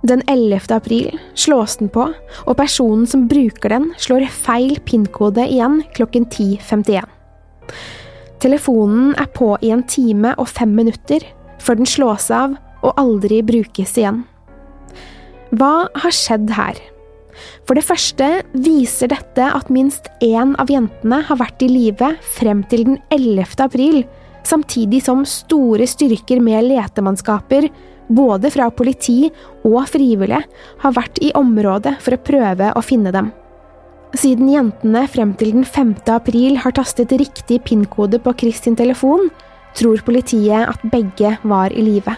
Den 0.07 0.23
11. 0.31 0.69
april 0.71 1.19
slås 1.35 1.79
den 1.81 1.89
på, 1.91 2.05
og 2.47 2.57
personen 2.57 3.07
som 3.11 3.25
bruker 3.29 3.73
den, 3.73 3.89
slår 3.99 4.29
feil 4.31 4.77
PIN-kode 4.87 5.49
igjen 5.49 5.81
klokken 5.97 6.29
10.51. 6.31 7.09
Telefonen 8.45 9.15
er 9.19 9.27
på 9.35 9.57
i 9.65 9.73
en 9.75 9.83
time 9.89 10.35
og 10.39 10.47
fem 10.53 10.77
minutter, 10.77 11.25
før 11.59 11.81
den 11.81 11.89
slås 11.91 12.29
av 12.31 12.55
og 12.87 12.95
aldri 13.01 13.43
brukes 13.47 13.97
igjen. 13.99 14.23
Hva 15.57 15.89
har 15.95 16.15
skjedd 16.15 16.53
her? 16.57 16.79
For 17.67 17.77
det 17.77 17.85
første 17.87 18.27
viser 18.55 19.11
dette 19.13 19.49
at 19.59 19.71
minst 19.73 20.09
én 20.25 20.55
av 20.61 20.71
jentene 20.73 21.21
har 21.29 21.41
vært 21.41 21.65
i 21.67 21.71
live 21.71 22.15
frem 22.37 22.63
til 22.71 22.87
den 22.89 23.01
11. 23.15 23.59
april, 23.67 24.05
samtidig 24.47 25.03
som 25.05 25.25
store 25.29 25.89
styrker 25.91 26.41
med 26.43 26.69
letemannskaper, 26.71 27.69
både 28.07 28.53
fra 28.55 28.69
politi 28.71 29.27
og 29.67 29.81
frivillige, 29.91 30.45
har 30.83 30.95
vært 30.95 31.19
i 31.23 31.33
området 31.37 31.97
for 32.05 32.15
å 32.15 32.23
prøve 32.23 32.71
å 32.73 32.85
finne 32.85 33.13
dem. 33.15 33.33
Siden 34.17 34.49
jentene 34.49 35.03
frem 35.11 35.35
til 35.37 35.53
den 35.57 35.67
5. 35.67 35.97
april 36.15 36.61
har 36.63 36.73
tastet 36.77 37.13
riktig 37.19 37.59
PIN-kode 37.67 38.23
på 38.23 38.33
Chris 38.39 38.63
telefon, 38.65 39.29
tror 39.77 40.01
politiet 40.07 40.71
at 40.71 40.87
begge 40.93 41.37
var 41.45 41.75
i 41.75 41.83
live. 41.85 42.15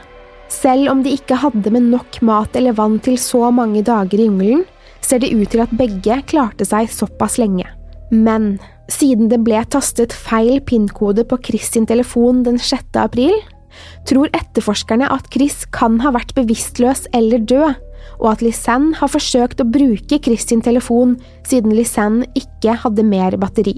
Selv 0.49 0.91
om 0.93 1.03
de 1.05 1.13
ikke 1.17 1.37
hadde 1.39 1.71
med 1.75 1.91
nok 1.93 2.21
mat 2.25 2.57
eller 2.57 2.77
vann 2.77 2.99
til 3.05 3.19
så 3.21 3.51
mange 3.55 3.85
dager 3.85 4.19
i 4.19 4.29
jungelen, 4.29 4.65
ser 5.05 5.21
det 5.23 5.33
ut 5.33 5.49
til 5.53 5.63
at 5.65 5.75
begge 5.77 6.21
klarte 6.29 6.67
seg 6.69 6.89
såpass 6.93 7.39
lenge. 7.41 7.67
Men 8.11 8.57
siden 8.89 9.29
det 9.29 9.43
ble 9.45 9.61
tastet 9.69 10.15
feil 10.17 10.63
PIN-kode 10.65 11.27
på 11.29 11.39
Chris 11.45 11.69
sin 11.75 11.87
telefon 11.89 12.43
den 12.47 12.57
6. 12.61 12.97
april, 12.97 13.37
tror 14.09 14.33
etterforskerne 14.35 15.09
at 15.13 15.29
Chris 15.35 15.63
kan 15.75 16.01
ha 16.03 16.13
vært 16.17 16.33
bevisstløs 16.37 17.07
eller 17.15 17.45
død, 17.45 17.77
og 18.19 18.33
at 18.33 18.43
Lisanne 18.43 18.97
har 18.99 19.11
forsøkt 19.13 19.61
å 19.63 19.69
bruke 19.69 20.19
Chris 20.25 20.49
sin 20.49 20.65
telefon 20.65 21.17
siden 21.47 21.77
Lisanne 21.77 22.27
ikke 22.39 22.75
hadde 22.83 23.05
mer 23.07 23.37
batteri. 23.39 23.77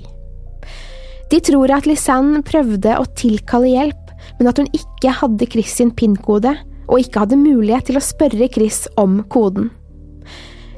De 1.30 1.38
tror 1.46 1.70
at 1.74 1.86
Lisanne 1.86 2.42
prøvde 2.46 2.96
å 2.98 3.06
tilkalle 3.18 3.74
hjelp, 3.74 3.99
men 4.40 4.48
at 4.48 4.58
hun 4.58 4.70
ikke 4.72 5.12
hadde 5.20 5.48
Chris 5.52 5.76
sin 5.76 5.92
PIN-kode, 5.92 6.54
og 6.90 7.02
ikke 7.04 7.22
hadde 7.22 7.38
mulighet 7.38 7.90
til 7.90 8.00
å 8.00 8.02
spørre 8.02 8.48
Chris 8.50 8.86
om 8.98 9.20
koden. 9.30 9.68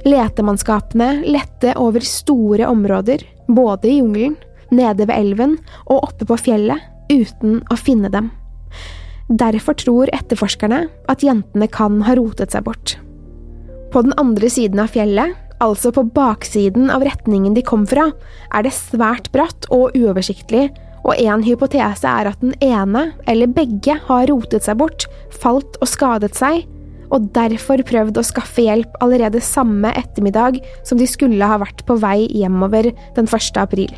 Letemannskapene 0.02 1.22
lette 1.30 1.76
over 1.78 2.02
store 2.04 2.66
områder, 2.68 3.22
både 3.46 3.88
i 3.88 4.00
jungelen, 4.00 4.34
nede 4.72 5.06
ved 5.06 5.14
elven 5.14 5.54
og 5.86 6.08
oppe 6.08 6.26
på 6.26 6.38
fjellet, 6.40 6.82
uten 7.12 7.60
å 7.70 7.78
finne 7.78 8.10
dem. 8.12 8.30
Derfor 9.30 9.76
tror 9.78 10.10
etterforskerne 10.12 10.84
at 11.08 11.22
jentene 11.24 11.68
kan 11.70 12.00
ha 12.04 12.16
rotet 12.18 12.52
seg 12.52 12.66
bort. 12.66 12.96
På 13.92 14.02
den 14.02 14.16
andre 14.20 14.48
siden 14.50 14.80
av 14.82 14.90
fjellet, 14.92 15.36
altså 15.62 15.92
på 15.94 16.04
baksiden 16.16 16.90
av 16.90 17.04
retningen 17.06 17.54
de 17.54 17.62
kom 17.64 17.84
fra, 17.86 18.08
er 18.50 18.66
det 18.66 18.74
svært 18.74 19.30
bratt 19.34 19.68
og 19.70 19.94
uoversiktlig, 19.94 20.70
og 21.02 21.18
en 21.18 21.42
hypotese 21.42 22.06
er 22.06 22.30
at 22.30 22.42
den 22.42 22.54
ene, 22.62 23.10
eller 23.28 23.50
begge, 23.50 23.96
har 24.06 24.28
rotet 24.30 24.66
seg 24.66 24.78
bort, 24.82 25.08
falt 25.42 25.78
og 25.82 25.90
skadet 25.90 26.34
seg, 26.38 26.62
og 27.12 27.28
derfor 27.36 27.82
prøvd 27.84 28.18
å 28.18 28.24
skaffe 28.24 28.64
hjelp 28.64 28.94
allerede 29.04 29.42
samme 29.44 29.90
ettermiddag 29.98 30.62
som 30.86 31.00
de 31.00 31.08
skulle 31.10 31.44
ha 31.44 31.58
vært 31.60 31.84
på 31.88 31.98
vei 32.00 32.24
hjemover 32.30 32.88
den 33.18 33.28
1. 33.28 33.58
april. 33.60 33.92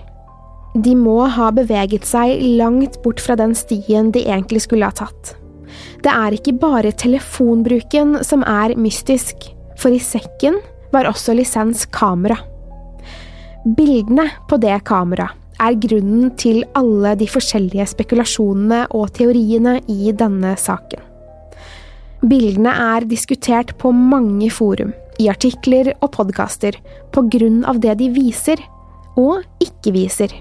De 0.74 0.96
må 0.98 1.20
ha 1.30 1.52
beveget 1.54 2.06
seg 2.08 2.40
langt 2.58 2.98
bort 3.04 3.22
fra 3.22 3.36
den 3.38 3.54
stien 3.54 4.10
de 4.14 4.24
egentlig 4.24 4.64
skulle 4.64 4.88
ha 4.88 4.96
tatt. 4.96 5.36
Det 6.02 6.10
er 6.10 6.34
ikke 6.34 6.56
bare 6.58 6.94
telefonbruken 6.98 8.18
som 8.26 8.42
er 8.48 8.74
mystisk, 8.78 9.46
for 9.78 9.94
i 9.94 10.02
sekken 10.02 10.58
var 10.94 11.06
også 11.10 11.36
lisens 11.38 11.86
kamera. 11.94 12.40
Bildene 13.64 14.26
på 14.50 14.58
det 14.60 14.76
kameraet 14.86 15.43
er 15.62 15.76
grunnen 15.80 16.30
til 16.40 16.62
alle 16.78 17.14
de 17.18 17.28
forskjellige 17.30 17.86
spekulasjonene 17.94 18.84
og 18.94 19.12
teoriene 19.16 19.78
i 19.90 20.12
denne 20.16 20.54
saken. 20.60 21.02
Bildene 22.24 22.72
er 22.72 23.04
diskutert 23.04 23.74
på 23.78 23.92
mange 23.92 24.48
forum, 24.50 24.94
i 25.20 25.28
artikler 25.30 25.92
og 26.00 26.14
podkaster, 26.16 26.78
på 27.12 27.26
grunn 27.30 27.62
av 27.68 27.82
det 27.84 27.98
de 28.00 28.08
viser, 28.14 28.60
og 29.20 29.44
ikke 29.62 29.92
viser. 29.94 30.32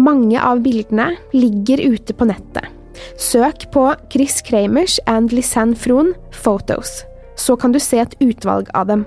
Mange 0.00 0.38
av 0.40 0.62
bildene 0.64 1.10
ligger 1.34 1.82
ute 1.92 2.14
på 2.16 2.28
nettet. 2.30 2.70
Søk 3.18 3.66
på 3.74 3.88
Chris 4.12 4.40
Kramers 4.46 4.98
and 5.10 5.34
Lisanne 5.34 5.76
Frohn 5.76 6.14
Photos, 6.32 7.02
så 7.36 7.56
kan 7.56 7.74
du 7.74 7.80
se 7.82 8.00
et 8.00 8.16
utvalg 8.22 8.70
av 8.78 8.88
dem. 8.88 9.04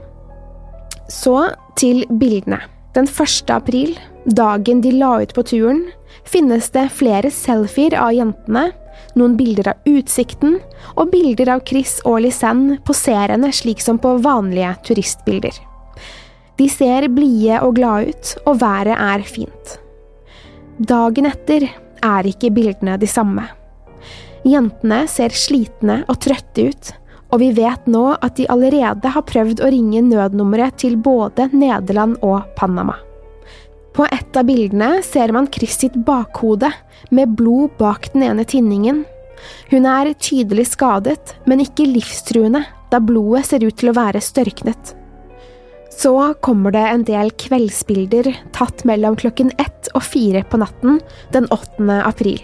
Så 1.10 1.50
til 1.80 2.04
bildene. 2.20 2.60
Den 2.96 3.10
1. 3.12 3.50
april, 3.52 3.98
dagen 4.26 4.82
de 4.82 4.92
la 4.96 5.18
ut 5.22 5.34
på 5.36 5.44
turen, 5.44 5.84
finnes 6.24 6.70
det 6.72 6.88
flere 6.96 7.32
selfier 7.32 7.98
av 8.00 8.14
jentene 8.16 8.70
noen 9.16 9.36
bilder 9.40 9.72
av 9.72 9.90
utsikten 9.90 10.58
og 10.96 11.12
bilder 11.14 11.56
av 11.56 11.64
Chris 11.68 11.98
og 12.08 12.22
Lisanne 12.26 12.80
poserende 12.88 13.52
slik 13.56 13.84
som 13.84 14.00
på 14.02 14.16
vanlige 14.24 14.74
turistbilder. 14.90 15.56
De 16.56 16.68
ser 16.72 17.10
blide 17.12 17.60
og 17.66 17.76
glade 17.76 18.14
ut, 18.14 18.34
og 18.48 18.62
været 18.62 18.96
er 18.96 19.24
fint. 19.28 19.76
Dagen 20.80 21.28
etter 21.28 21.68
er 22.04 22.30
ikke 22.30 22.54
bildene 22.56 22.96
de 23.00 23.10
samme. 23.12 23.44
Jentene 24.46 25.04
ser 25.12 25.36
slitne 25.36 26.04
og 26.08 26.20
trøtte 26.24 26.70
ut, 26.70 26.92
og 27.34 27.42
vi 27.42 27.50
vet 27.58 27.88
nå 27.92 28.04
at 28.16 28.38
de 28.38 28.48
allerede 28.52 29.12
har 29.16 29.26
prøvd 29.28 29.64
å 29.64 29.72
ringe 29.74 30.04
nødnummeret 30.06 30.78
til 30.84 30.98
både 31.02 31.50
Nederland 31.54 32.20
og 32.26 32.46
Panama. 32.58 32.98
På 33.96 34.08
et 34.12 34.38
av 34.38 34.48
bildene 34.48 35.00
ser 35.08 35.32
man 35.32 35.48
Chris 35.52 35.78
sitt 35.80 35.96
bakhode, 36.08 36.72
med 37.16 37.36
blod 37.38 37.78
bak 37.80 38.10
den 38.14 38.26
ene 38.28 38.44
tinningen. 38.48 39.04
Hun 39.72 39.88
er 39.88 40.12
tydelig 40.20 40.68
skadet, 40.74 41.36
men 41.48 41.64
ikke 41.64 41.88
livstruende, 41.88 42.66
da 42.92 43.00
blodet 43.00 43.46
ser 43.50 43.64
ut 43.66 43.78
til 43.80 43.92
å 43.92 43.98
være 43.98 44.24
størknet. 44.24 44.96
Så 45.96 46.12
kommer 46.44 46.76
det 46.76 46.84
en 46.90 47.06
del 47.08 47.32
kveldsbilder 47.40 48.34
tatt 48.56 48.84
mellom 48.88 49.16
klokken 49.20 49.54
ett 49.62 49.88
og 49.96 50.04
fire 50.04 50.44
på 50.44 50.60
natten 50.60 51.00
den 51.32 51.48
8. 51.56 52.02
april. 52.04 52.42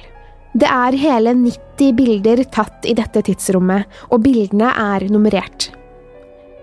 Det 0.51 0.67
er 0.67 0.97
hele 0.99 1.31
90 1.39 1.93
bilder 1.95 2.41
tatt 2.51 2.83
i 2.89 2.95
dette 2.97 3.23
tidsrommet, 3.23 3.87
og 4.11 4.23
bildene 4.25 4.73
er 4.75 5.05
nummerert. 5.11 5.69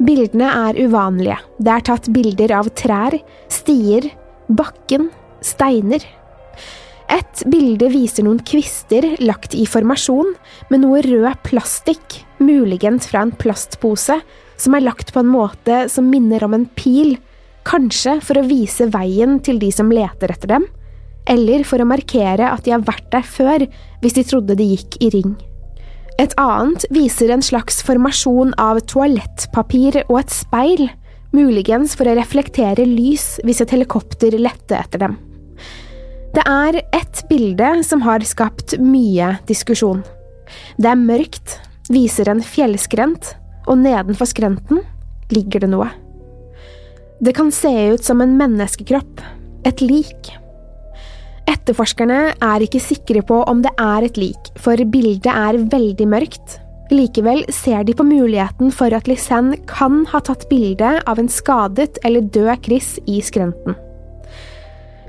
Bildene 0.04 0.50
er 0.68 0.76
uvanlige. 0.76 1.38
Det 1.56 1.72
er 1.72 1.86
tatt 1.88 2.10
bilder 2.12 2.52
av 2.60 2.68
trær, 2.76 3.16
stier, 3.50 4.10
bakken, 4.48 5.08
steiner. 5.40 6.04
Et 7.08 7.42
bilde 7.48 7.88
viser 7.88 8.26
noen 8.26 8.42
kvister 8.44 9.06
lagt 9.24 9.56
i 9.56 9.64
formasjon 9.64 10.34
med 10.68 10.84
noe 10.84 11.00
rød 11.06 11.40
plastikk, 11.48 12.20
muligens 12.44 13.08
fra 13.08 13.24
en 13.24 13.32
plastpose, 13.32 14.20
som 14.58 14.76
er 14.76 14.84
lagt 14.84 15.14
på 15.14 15.22
en 15.24 15.32
måte 15.32 15.86
som 15.88 16.10
minner 16.12 16.44
om 16.44 16.54
en 16.58 16.68
pil, 16.76 17.16
kanskje 17.68 18.18
for 18.24 18.36
å 18.36 18.48
vise 18.48 18.90
veien 18.92 19.38
til 19.44 19.58
de 19.62 19.72
som 19.72 19.88
leter 19.92 20.34
etter 20.34 20.58
dem, 20.58 20.68
eller 21.28 21.64
for 21.68 21.82
å 21.82 21.88
markere 21.88 22.48
at 22.48 22.64
de 22.64 22.74
har 22.74 22.86
vært 22.86 23.10
der 23.12 23.26
før 23.26 23.66
hvis 24.02 24.16
de 24.16 24.24
trodde 24.26 24.56
de 24.58 24.72
gikk 24.72 24.98
i 25.04 25.12
ring. 25.14 25.36
Et 26.18 26.32
annet 26.40 26.82
viser 26.90 27.30
en 27.30 27.44
slags 27.44 27.78
formasjon 27.86 28.50
av 28.58 28.80
toalettpapir 28.90 30.00
og 30.08 30.16
et 30.22 30.34
speil, 30.34 30.88
muligens 31.36 31.94
for 31.98 32.08
å 32.08 32.16
reflektere 32.18 32.86
lys 32.88 33.36
hvis 33.46 33.62
et 33.62 33.74
helikopter 33.76 34.34
lette 34.40 34.74
etter 34.74 35.04
dem. 35.04 35.18
Det 36.34 36.44
er 36.44 36.80
ett 36.96 37.22
bilde 37.30 37.70
som 37.86 38.02
har 38.04 38.24
skapt 38.26 38.76
mye 38.82 39.36
diskusjon. 39.48 40.02
Det 40.76 40.90
er 40.90 41.00
mørkt, 41.00 41.56
viser 41.92 42.28
en 42.32 42.42
fjellskrent, 42.44 43.32
og 43.68 43.80
nedenfor 43.80 44.28
skrenten 44.28 44.82
ligger 45.32 45.64
det 45.64 45.70
noe. 45.72 45.88
Det 47.20 47.34
kan 47.36 47.50
se 47.54 47.70
ut 47.94 48.04
som 48.04 48.22
en 48.22 48.36
menneskekropp, 48.38 49.22
et 49.66 49.82
lik. 49.82 50.32
Etterforskerne 51.48 52.20
er 52.44 52.64
ikke 52.64 52.80
sikre 52.82 53.22
på 53.24 53.40
om 53.48 53.62
det 53.64 53.72
er 53.80 54.04
et 54.04 54.18
lik, 54.20 54.50
for 54.60 54.76
bildet 54.92 55.30
er 55.32 55.56
veldig 55.72 56.06
mørkt. 56.10 56.58
Likevel 56.92 57.42
ser 57.52 57.84
de 57.88 57.94
på 57.96 58.04
muligheten 58.04 58.72
for 58.72 58.92
at 58.96 59.08
Lisanne 59.08 59.56
kan 59.68 60.02
ha 60.12 60.20
tatt 60.24 60.46
bilde 60.48 60.94
av 61.08 61.20
en 61.20 61.28
skadet 61.32 62.00
eller 62.04 62.28
død 62.36 62.64
Chris 62.64 62.94
i 63.08 63.20
skrenten. 63.24 63.76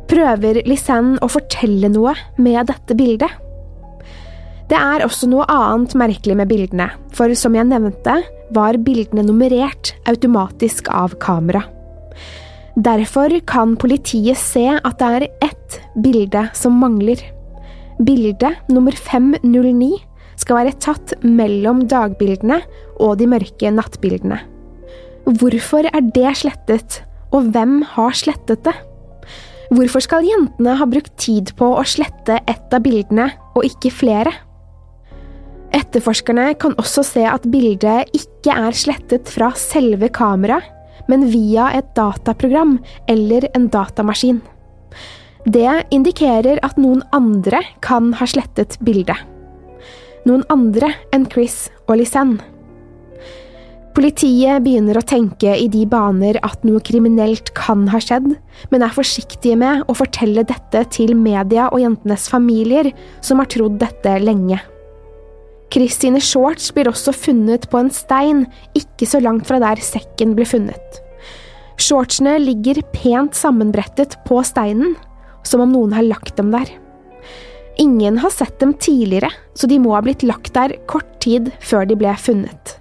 Prøver 0.10 0.62
Lisanne 0.68 1.20
å 1.24 1.30
fortelle 1.32 1.92
noe 1.92 2.16
med 2.40 2.72
dette 2.72 2.96
bildet? 3.00 3.32
Det 4.70 4.78
er 4.78 5.04
også 5.06 5.28
noe 5.30 5.48
annet 5.50 5.96
merkelig 5.98 6.36
med 6.40 6.50
bildene, 6.52 6.90
for 7.16 7.34
som 7.36 7.56
jeg 7.58 7.68
nevnte, 7.68 8.20
var 8.56 8.80
bildene 8.86 9.26
nummerert 9.26 9.94
automatisk 10.10 10.92
av 10.94 11.16
kamera. 11.22 11.64
Derfor 12.80 13.34
kan 13.50 13.76
politiet 13.80 14.38
se 14.40 14.68
at 14.78 15.00
det 15.02 15.10
er 15.10 15.26
ett 15.50 15.59
bilde 15.98 16.46
som 16.58 16.78
mangler. 16.82 17.22
Bilde 18.00 18.54
nummer 18.72 18.96
509 18.96 19.92
skal 20.40 20.62
være 20.62 20.78
tatt 20.80 21.14
mellom 21.26 21.84
dagbildene 21.92 22.62
og 23.00 23.18
de 23.20 23.28
mørke 23.30 23.72
nattbildene. 23.76 24.40
Hvorfor 25.30 25.86
er 25.90 26.06
det 26.16 26.32
slettet, 26.40 27.02
og 27.36 27.52
hvem 27.54 27.82
har 27.96 28.16
slettet 28.18 28.64
det? 28.66 28.76
Hvorfor 29.70 30.02
skal 30.02 30.26
jentene 30.26 30.74
ha 30.80 30.86
brukt 30.90 31.14
tid 31.22 31.52
på 31.60 31.68
å 31.78 31.86
slette 31.86 32.40
ett 32.50 32.74
av 32.74 32.82
bildene, 32.82 33.28
og 33.54 33.68
ikke 33.68 33.92
flere? 33.94 34.32
Etterforskerne 35.76 36.56
kan 36.58 36.74
også 36.82 37.04
se 37.06 37.26
at 37.30 37.46
bildet 37.52 38.10
ikke 38.18 38.56
er 38.56 38.74
slettet 38.74 39.30
fra 39.30 39.52
selve 39.60 40.10
kameraet, 40.10 40.66
men 41.10 41.28
via 41.30 41.72
et 41.74 41.88
dataprogram 41.98 42.78
eller 43.10 43.48
en 43.58 43.68
datamaskin. 43.72 44.42
Det 45.48 45.86
indikerer 45.96 46.60
at 46.66 46.78
noen 46.82 47.04
andre 47.16 47.62
kan 47.86 48.12
ha 48.20 48.28
slettet 48.28 48.76
bildet. 48.84 49.18
Noen 50.28 50.44
andre 50.52 50.92
enn 51.16 51.30
Chris 51.32 51.70
og 51.88 52.02
Lisanne. 52.02 52.44
Politiet 53.96 54.62
begynner 54.64 55.00
å 55.00 55.04
tenke 55.04 55.56
i 55.58 55.66
de 55.72 55.82
baner 55.90 56.38
at 56.46 56.62
noe 56.68 56.80
kriminelt 56.86 57.50
kan 57.58 57.88
ha 57.92 58.00
skjedd, 58.04 58.30
men 58.72 58.84
er 58.86 58.94
forsiktige 58.96 59.58
med 59.60 59.82
å 59.90 59.96
fortelle 59.98 60.46
dette 60.48 60.84
til 60.94 61.16
media 61.18 61.66
og 61.72 61.82
jentenes 61.82 62.30
familier, 62.32 62.92
som 63.26 63.42
har 63.42 63.50
trodd 63.52 63.80
dette 63.82 64.14
lenge. 64.22 64.60
Chris 65.74 66.00
sine 66.02 66.22
shorts 66.24 66.72
blir 66.74 66.90
også 66.90 67.14
funnet 67.14 67.68
på 67.70 67.82
en 67.82 67.92
stein 67.94 68.46
ikke 68.78 69.10
så 69.10 69.22
langt 69.22 69.50
fra 69.50 69.60
der 69.62 69.82
sekken 69.84 70.36
ble 70.38 70.48
funnet. 70.48 71.02
Shortsene 71.80 72.38
ligger 72.42 72.82
pent 72.94 73.38
sammenbrettet 73.38 74.18
på 74.26 74.42
steinen, 74.48 74.96
som 75.44 75.64
om 75.66 75.72
noen 75.74 75.96
har 75.98 76.08
lagt 76.08 76.36
dem 76.40 76.52
der. 76.56 76.70
Ingen 77.80 78.18
har 78.20 78.34
sett 78.36 78.60
dem 78.60 78.74
tidligere, 78.74 79.32
så 79.56 79.68
de 79.68 79.80
må 79.80 79.96
ha 79.96 80.04
blitt 80.04 80.26
lagt 80.28 80.52
der 80.58 80.76
kort 80.90 81.20
tid 81.24 81.54
før 81.64 81.88
de 81.88 81.96
ble 82.00 82.12
funnet. 82.20 82.80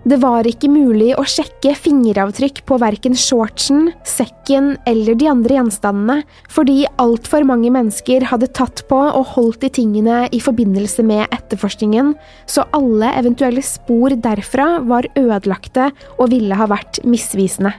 Det 0.00 0.16
var 0.16 0.46
ikke 0.48 0.70
mulig 0.72 1.10
å 1.12 1.26
sjekke 1.28 1.74
fingeravtrykk 1.76 2.62
på 2.64 2.78
verken 2.80 3.12
shortsen, 3.12 3.90
sekken 4.08 4.70
eller 4.88 5.18
de 5.20 5.28
andre 5.28 5.58
gjenstandene, 5.58 6.22
fordi 6.48 6.86
altfor 7.02 7.44
mange 7.44 7.68
mennesker 7.74 8.24
hadde 8.30 8.48
tatt 8.56 8.80
på 8.88 8.96
og 8.96 9.34
holdt 9.34 9.68
i 9.68 9.72
tingene 9.76 10.22
i 10.32 10.40
forbindelse 10.40 11.04
med 11.04 11.26
etterforskningen, 11.28 12.14
så 12.48 12.64
alle 12.72 13.12
eventuelle 13.20 13.64
spor 13.66 14.16
derfra 14.16 14.78
var 14.88 15.10
ødelagte 15.20 15.90
og 16.16 16.32
ville 16.32 16.56
ha 16.56 16.70
vært 16.72 17.04
misvisende. 17.04 17.76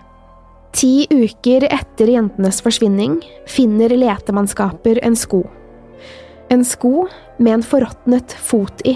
Ti 0.72 1.08
uker 1.10 1.68
etter 1.68 2.08
jentenes 2.08 2.62
forsvinning 2.64 3.20
finner 3.48 3.92
letemannskaper 3.92 5.02
en 5.04 5.16
sko. 5.20 5.44
En 6.50 6.64
sko 6.66 7.08
med 7.38 7.54
en 7.54 7.64
forråtnet 7.64 8.36
fot 8.40 8.84
i. 8.88 8.96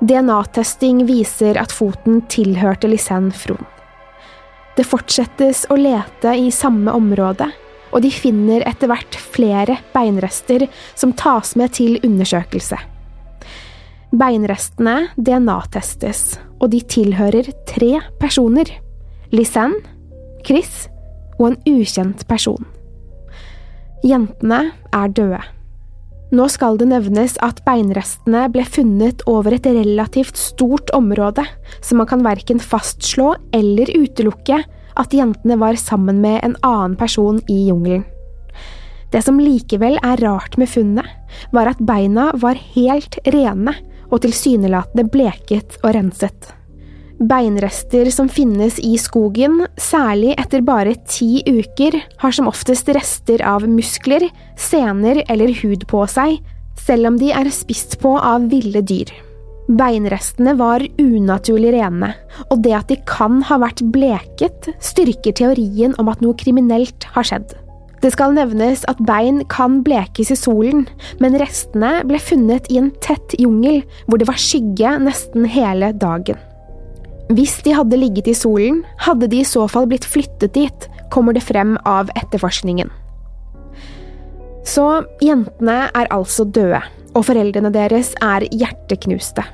DNA-testing 0.00 1.02
viser 1.04 1.58
at 1.60 1.74
foten 1.74 2.22
tilhørte 2.32 2.88
Lisanne 2.88 3.34
Fron. 3.36 3.66
Det 4.78 4.86
fortsettes 4.88 5.66
å 5.68 5.76
lete 5.76 6.32
i 6.38 6.48
samme 6.54 6.94
område, 6.96 7.50
og 7.90 8.04
de 8.06 8.10
finner 8.14 8.62
etter 8.70 8.88
hvert 8.88 9.18
flere 9.34 9.76
beinrester 9.92 10.68
som 10.94 11.12
tas 11.12 11.56
med 11.58 11.74
til 11.76 11.98
undersøkelse. 12.06 12.78
Beinrestene 14.10 15.10
DNA-testes, 15.18 16.38
og 16.62 16.70
de 16.72 16.80
tilhører 16.86 17.50
tre 17.68 17.98
personer. 18.22 18.70
Lisanne, 19.34 19.82
Chris 20.46 20.88
og 21.38 21.50
en 21.50 21.58
ukjent 21.68 22.26
person. 22.28 22.66
Jentene 24.06 24.70
er 24.96 25.16
døde. 25.16 25.40
Nå 26.30 26.46
skal 26.52 26.76
det 26.78 26.86
nevnes 26.92 27.34
at 27.42 27.58
beinrestene 27.66 28.44
ble 28.54 28.62
funnet 28.62 29.24
over 29.30 29.56
et 29.56 29.66
relativt 29.66 30.38
stort 30.38 30.92
område, 30.94 31.42
så 31.82 31.98
man 31.98 32.06
kan 32.06 32.22
verken 32.22 32.62
fastslå 32.62 33.32
eller 33.56 33.90
utelukke 33.98 34.60
at 35.00 35.16
jentene 35.16 35.58
var 35.58 35.78
sammen 35.80 36.20
med 36.22 36.38
en 36.46 36.54
annen 36.66 36.94
person 37.00 37.40
i 37.50 37.64
jungelen. 37.66 38.06
Det 39.10 39.24
som 39.26 39.40
likevel 39.42 39.98
er 40.06 40.22
rart 40.22 40.54
med 40.60 40.70
funnet, 40.70 41.06
var 41.50 41.72
at 41.72 41.82
beina 41.82 42.28
var 42.38 42.58
helt 42.76 43.18
rene 43.34 43.74
og 44.10 44.22
tilsynelatende 44.22 45.08
bleket 45.10 45.80
og 45.82 45.96
renset. 45.98 46.52
Beinrester 47.20 48.08
som 48.08 48.30
finnes 48.32 48.78
i 48.80 48.94
skogen, 48.96 49.58
særlig 49.76 50.32
etter 50.40 50.62
bare 50.64 50.94
ti 51.04 51.42
uker, 51.44 51.98
har 52.22 52.32
som 52.32 52.48
oftest 52.48 52.88
rester 52.96 53.42
av 53.44 53.66
muskler, 53.68 54.24
sener 54.56 55.20
eller 55.28 55.52
hud 55.60 55.84
på 55.90 56.06
seg, 56.08 56.38
selv 56.80 57.10
om 57.10 57.20
de 57.20 57.28
er 57.36 57.52
spist 57.52 57.98
på 58.00 58.14
av 58.16 58.48
ville 58.48 58.80
dyr. 58.80 59.12
Beinrestene 59.68 60.56
var 60.56 60.80
unaturlig 60.96 61.74
rene, 61.76 62.14
og 62.48 62.64
det 62.64 62.72
at 62.78 62.88
de 62.88 62.96
kan 63.04 63.42
ha 63.50 63.60
vært 63.60 63.84
bleket, 63.92 64.72
styrker 64.80 65.36
teorien 65.36 65.92
om 66.00 66.08
at 66.08 66.24
noe 66.24 66.38
kriminelt 66.40 67.04
har 67.12 67.28
skjedd. 67.28 67.52
Det 68.00 68.14
skal 68.14 68.32
nevnes 68.32 68.86
at 68.88 69.00
bein 69.04 69.42
kan 69.52 69.82
blekes 69.84 70.32
i 70.32 70.40
solen, 70.40 70.86
men 71.20 71.36
restene 71.36 71.98
ble 72.08 72.16
funnet 72.16 72.72
i 72.72 72.80
en 72.80 72.94
tett 73.04 73.36
jungel 73.36 73.82
hvor 74.06 74.16
det 74.16 74.30
var 74.30 74.40
skygge 74.40 74.96
nesten 75.04 75.44
hele 75.44 75.92
dagen. 75.92 76.40
Hvis 77.30 77.60
de 77.62 77.76
hadde 77.76 77.98
ligget 77.98 78.26
i 78.26 78.34
solen, 78.34 78.80
hadde 78.98 79.28
de 79.30 79.44
i 79.44 79.46
så 79.46 79.68
fall 79.70 79.86
blitt 79.90 80.06
flyttet 80.08 80.54
dit, 80.56 80.88
kommer 81.14 81.36
det 81.36 81.44
frem 81.46 81.76
av 81.86 82.10
etterforskningen. 82.18 82.90
Så 84.66 84.86
jentene 85.22 85.76
er 85.94 86.10
altså 86.10 86.44
døde, 86.44 86.82
og 87.14 87.24
foreldrene 87.28 87.70
deres 87.74 88.12
er 88.22 88.46
hjerteknuste. 88.50 89.46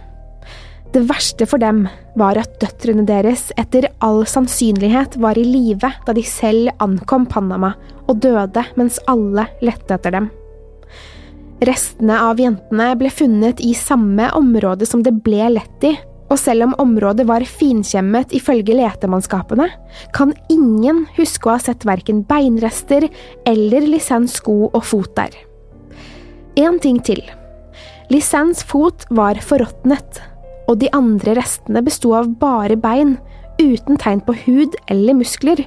Det 0.95 1.03
verste 1.11 1.45
for 1.45 1.61
dem 1.61 1.85
var 2.17 2.39
at 2.41 2.57
døtrene 2.63 3.05
deres 3.05 3.51
etter 3.61 3.91
all 4.05 4.23
sannsynlighet 4.29 5.19
var 5.21 5.37
i 5.37 5.45
live 5.45 5.91
da 6.07 6.15
de 6.17 6.25
selv 6.25 6.73
ankom 6.81 7.27
Panama 7.29 7.75
og 8.07 8.23
døde 8.25 8.65
mens 8.81 8.97
alle 9.11 9.45
lette 9.61 9.99
etter 9.99 10.15
dem. 10.17 10.31
Restene 11.67 12.17
av 12.25 12.41
jentene 12.41 12.91
ble 12.97 13.13
funnet 13.13 13.61
i 13.65 13.75
samme 13.77 14.31
område 14.37 14.89
som 14.89 15.05
det 15.05 15.13
ble 15.27 15.51
lett 15.59 15.85
i, 15.89 15.97
og 16.27 16.39
selv 16.41 16.67
om 16.67 16.75
området 16.83 17.27
var 17.29 17.45
finkjemmet 17.47 18.33
ifølge 18.35 18.75
letemannskapene, 18.77 19.69
kan 20.17 20.35
ingen 20.53 21.05
huske 21.17 21.49
å 21.49 21.55
ha 21.55 21.63
sett 21.63 21.87
verken 21.87 22.25
beinrester 22.27 23.07
eller 23.47 23.87
Lisannes 23.87 24.39
sko 24.41 24.67
og 24.73 24.83
fot 24.85 25.13
der. 25.19 25.37
En 26.57 26.81
ting 26.83 26.99
til. 27.05 27.23
Lisannes 28.11 28.63
fot 28.67 29.07
var 29.15 29.39
forråtnet, 29.45 30.21
og 30.67 30.81
de 30.83 30.91
andre 30.97 31.37
restene 31.39 31.83
besto 31.87 32.15
av 32.19 32.31
bare 32.41 32.79
bein, 32.81 33.17
uten 33.61 33.99
tegn 34.01 34.23
på 34.27 34.35
hud 34.47 34.77
eller 34.91 35.17
muskler. 35.19 35.63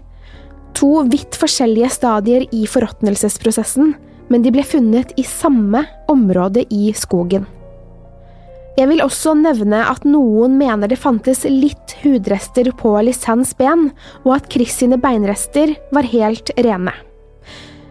To 0.77 1.03
vidt 1.09 1.37
forskjellige 1.39 1.89
stadier 1.93 2.45
i 2.55 2.65
forråtnelsesprosessen, 2.69 3.95
men 4.29 4.43
de 4.45 4.51
ble 4.53 4.65
funnet 4.67 5.15
i 5.17 5.25
samme 5.25 5.85
område 6.11 6.65
i 6.69 6.91
skogen. 6.97 7.47
Jeg 8.77 8.87
vil 8.91 9.01
også 9.03 9.33
nevne 9.35 9.81
at 9.89 10.05
noen 10.07 10.55
mener 10.59 10.91
det 10.91 10.99
fantes 11.01 11.43
litt 11.49 11.97
hudrester 12.03 12.69
på 12.79 12.93
Lisannes 13.03 13.55
ben, 13.57 13.89
og 14.23 14.37
at 14.37 14.49
Chris 14.53 14.77
sine 14.79 14.99
beinrester 15.01 15.73
var 15.95 16.07
helt 16.11 16.53
rene. 16.59 16.93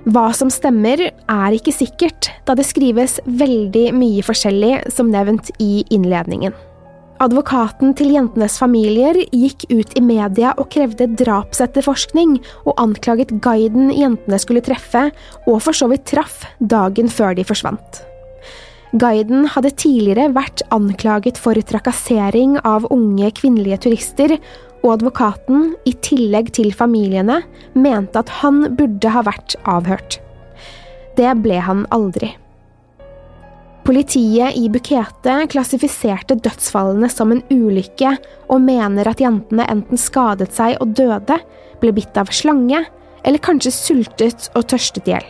Hva 0.09 0.31
som 0.33 0.49
stemmer, 0.49 1.03
er 1.11 1.57
ikke 1.57 1.75
sikkert, 1.75 2.31
da 2.49 2.55
det 2.57 2.65
skrives 2.65 3.19
veldig 3.27 3.91
mye 3.93 4.25
forskjellig, 4.25 4.89
som 4.95 5.11
nevnt 5.13 5.51
i 5.61 5.83
innledningen. 5.93 6.55
Advokaten 7.21 7.97
til 7.99 8.13
jentenes 8.15 8.61
familier 8.63 9.19
gikk 9.35 9.67
ut 9.73 9.97
i 9.99 10.03
media 10.07 10.55
og 10.55 10.71
krevde 10.73 11.11
drapsetterforskning, 11.19 12.39
og 12.65 12.79
anklaget 12.81 13.35
guiden 13.45 13.91
jentene 13.91 14.39
skulle 14.41 14.63
treffe, 14.65 15.09
og 15.45 15.59
for 15.67 15.77
så 15.77 15.91
vidt 15.91 16.07
traff, 16.09 16.45
dagen 16.63 17.11
før 17.11 17.35
de 17.37 17.45
forsvant. 17.45 18.08
Guiden 18.97 19.45
hadde 19.53 19.75
tidligere 19.77 20.31
vært 20.33 20.63
anklaget 20.73 21.37
for 21.37 21.59
trakassering 21.69 22.57
av 22.65 22.87
unge 22.95 23.29
kvinnelige 23.37 23.83
turister, 23.85 24.39
og 24.79 24.95
advokaten, 24.95 25.73
i 25.85 25.93
tillegg 26.07 26.53
til 26.57 26.71
familiene, 26.73 27.43
mente 27.75 28.23
at 28.23 28.31
han 28.41 28.63
burde 28.79 29.11
ha 29.13 29.25
vært 29.27 29.59
avhørt. 29.69 30.21
Det 31.19 31.35
ble 31.43 31.59
han 31.67 31.83
aldri. 31.93 32.31
Politiet 33.85 34.57
i 34.57 34.69
Bukete 34.73 35.35
klassifiserte 35.53 36.37
dødsfallene 36.45 37.09
som 37.13 37.33
en 37.35 37.43
ulykke, 37.51 38.15
og 38.49 38.65
mener 38.65 39.11
at 39.11 39.21
jentene 39.21 39.67
enten 39.69 40.01
skadet 40.01 40.53
seg 40.57 40.79
og 40.81 40.95
døde, 40.97 41.41
ble 41.83 41.93
bitt 41.97 42.17
av 42.21 42.33
slange, 42.33 42.87
eller 43.25 43.45
kanskje 43.45 43.75
sultet 43.75 44.49
og 44.55 44.69
tørstet 44.71 45.11
i 45.11 45.17
hjel. 45.17 45.29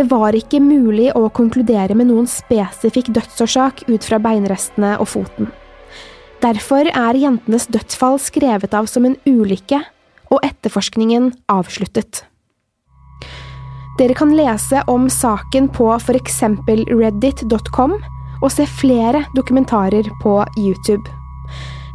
Det 0.00 0.06
var 0.08 0.32
ikke 0.32 0.62
mulig 0.64 1.10
å 1.12 1.26
konkludere 1.28 1.92
med 1.92 2.08
noen 2.08 2.24
spesifikk 2.24 3.10
dødsårsak 3.12 3.82
ut 3.90 4.06
fra 4.08 4.16
beinrestene 4.24 4.94
og 4.96 5.10
foten. 5.12 5.50
Derfor 6.40 6.88
er 6.88 7.18
jentenes 7.20 7.66
dødsfall 7.68 8.16
skrevet 8.16 8.72
av 8.72 8.88
som 8.88 9.04
en 9.04 9.18
ulykke, 9.28 9.82
og 10.32 10.40
etterforskningen 10.46 11.28
avsluttet. 11.52 12.22
Dere 14.00 14.16
kan 14.16 14.32
lese 14.32 14.80
om 14.88 15.10
saken 15.12 15.68
på 15.68 15.92
eksempel 16.16 16.86
reddit.com 16.88 17.98
og 18.40 18.50
se 18.56 18.64
flere 18.64 19.26
dokumentarer 19.36 20.08
på 20.22 20.38
YouTube. 20.56 21.04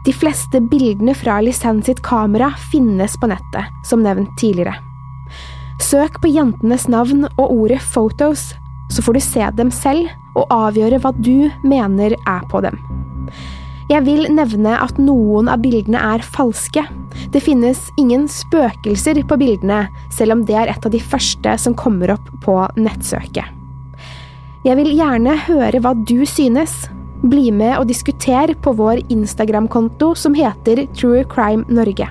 De 0.06 0.14
fleste 0.14 0.62
bildene 0.62 1.18
fra 1.18 1.42
Lisens 1.42 1.90
sitt 1.90 2.06
kamera 2.06 2.54
finnes 2.70 3.18
på 3.18 3.34
nettet, 3.34 3.66
som 3.90 4.06
nevnt 4.06 4.38
tidligere. 4.38 4.78
Søk 5.82 6.22
på 6.24 6.32
jentenes 6.32 6.88
navn 6.88 7.26
og 7.36 7.52
ordet 7.52 7.82
photos, 7.84 8.54
så 8.92 9.04
får 9.04 9.18
du 9.18 9.24
se 9.24 9.50
dem 9.58 9.72
selv 9.74 10.08
og 10.36 10.48
avgjøre 10.54 11.02
hva 11.04 11.12
du 11.18 11.50
mener 11.68 12.16
er 12.16 12.46
på 12.52 12.62
dem. 12.64 12.80
Jeg 13.86 14.02
vil 14.08 14.26
nevne 14.34 14.74
at 14.82 14.98
noen 14.98 15.50
av 15.52 15.62
bildene 15.62 16.00
er 16.02 16.24
falske. 16.26 16.82
Det 17.30 17.44
finnes 17.44 17.84
ingen 18.02 18.26
spøkelser 18.32 19.20
på 19.30 19.38
bildene, 19.38 19.84
selv 20.10 20.38
om 20.38 20.42
det 20.48 20.58
er 20.58 20.72
et 20.72 20.88
av 20.88 20.94
de 20.94 21.02
første 21.04 21.54
som 21.62 21.78
kommer 21.78 22.16
opp 22.16 22.32
på 22.42 22.58
nettsøket. 22.80 23.46
Jeg 24.66 24.80
vil 24.80 24.96
gjerne 24.98 25.36
høre 25.46 25.84
hva 25.84 25.94
du 25.94 26.24
synes. 26.26 26.88
Bli 27.26 27.52
med 27.54 27.76
og 27.78 27.88
diskuter 27.90 28.56
på 28.62 28.74
vår 28.78 29.04
Instagram-konto 29.14 30.16
som 30.18 30.34
heter 30.38 30.88
True 30.98 31.22
Crime 31.30 31.66
Norge. 31.70 32.10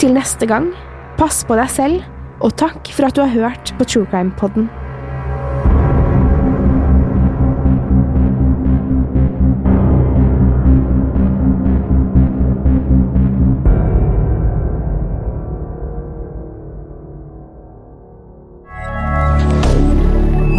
Til 0.00 0.12
neste 0.16 0.44
gang, 0.48 0.70
pass 1.16 1.40
på 1.48 1.56
deg 1.56 1.72
selv, 1.72 2.04
og 2.40 2.56
takk 2.56 2.92
for 2.96 3.08
at 3.08 3.16
du 3.16 3.24
har 3.24 3.34
hørt 3.34 3.74
på 3.78 3.84
True 3.84 4.06
Crime-podden. 4.10 4.70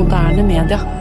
moderne 0.01 0.43
media. 0.43 1.00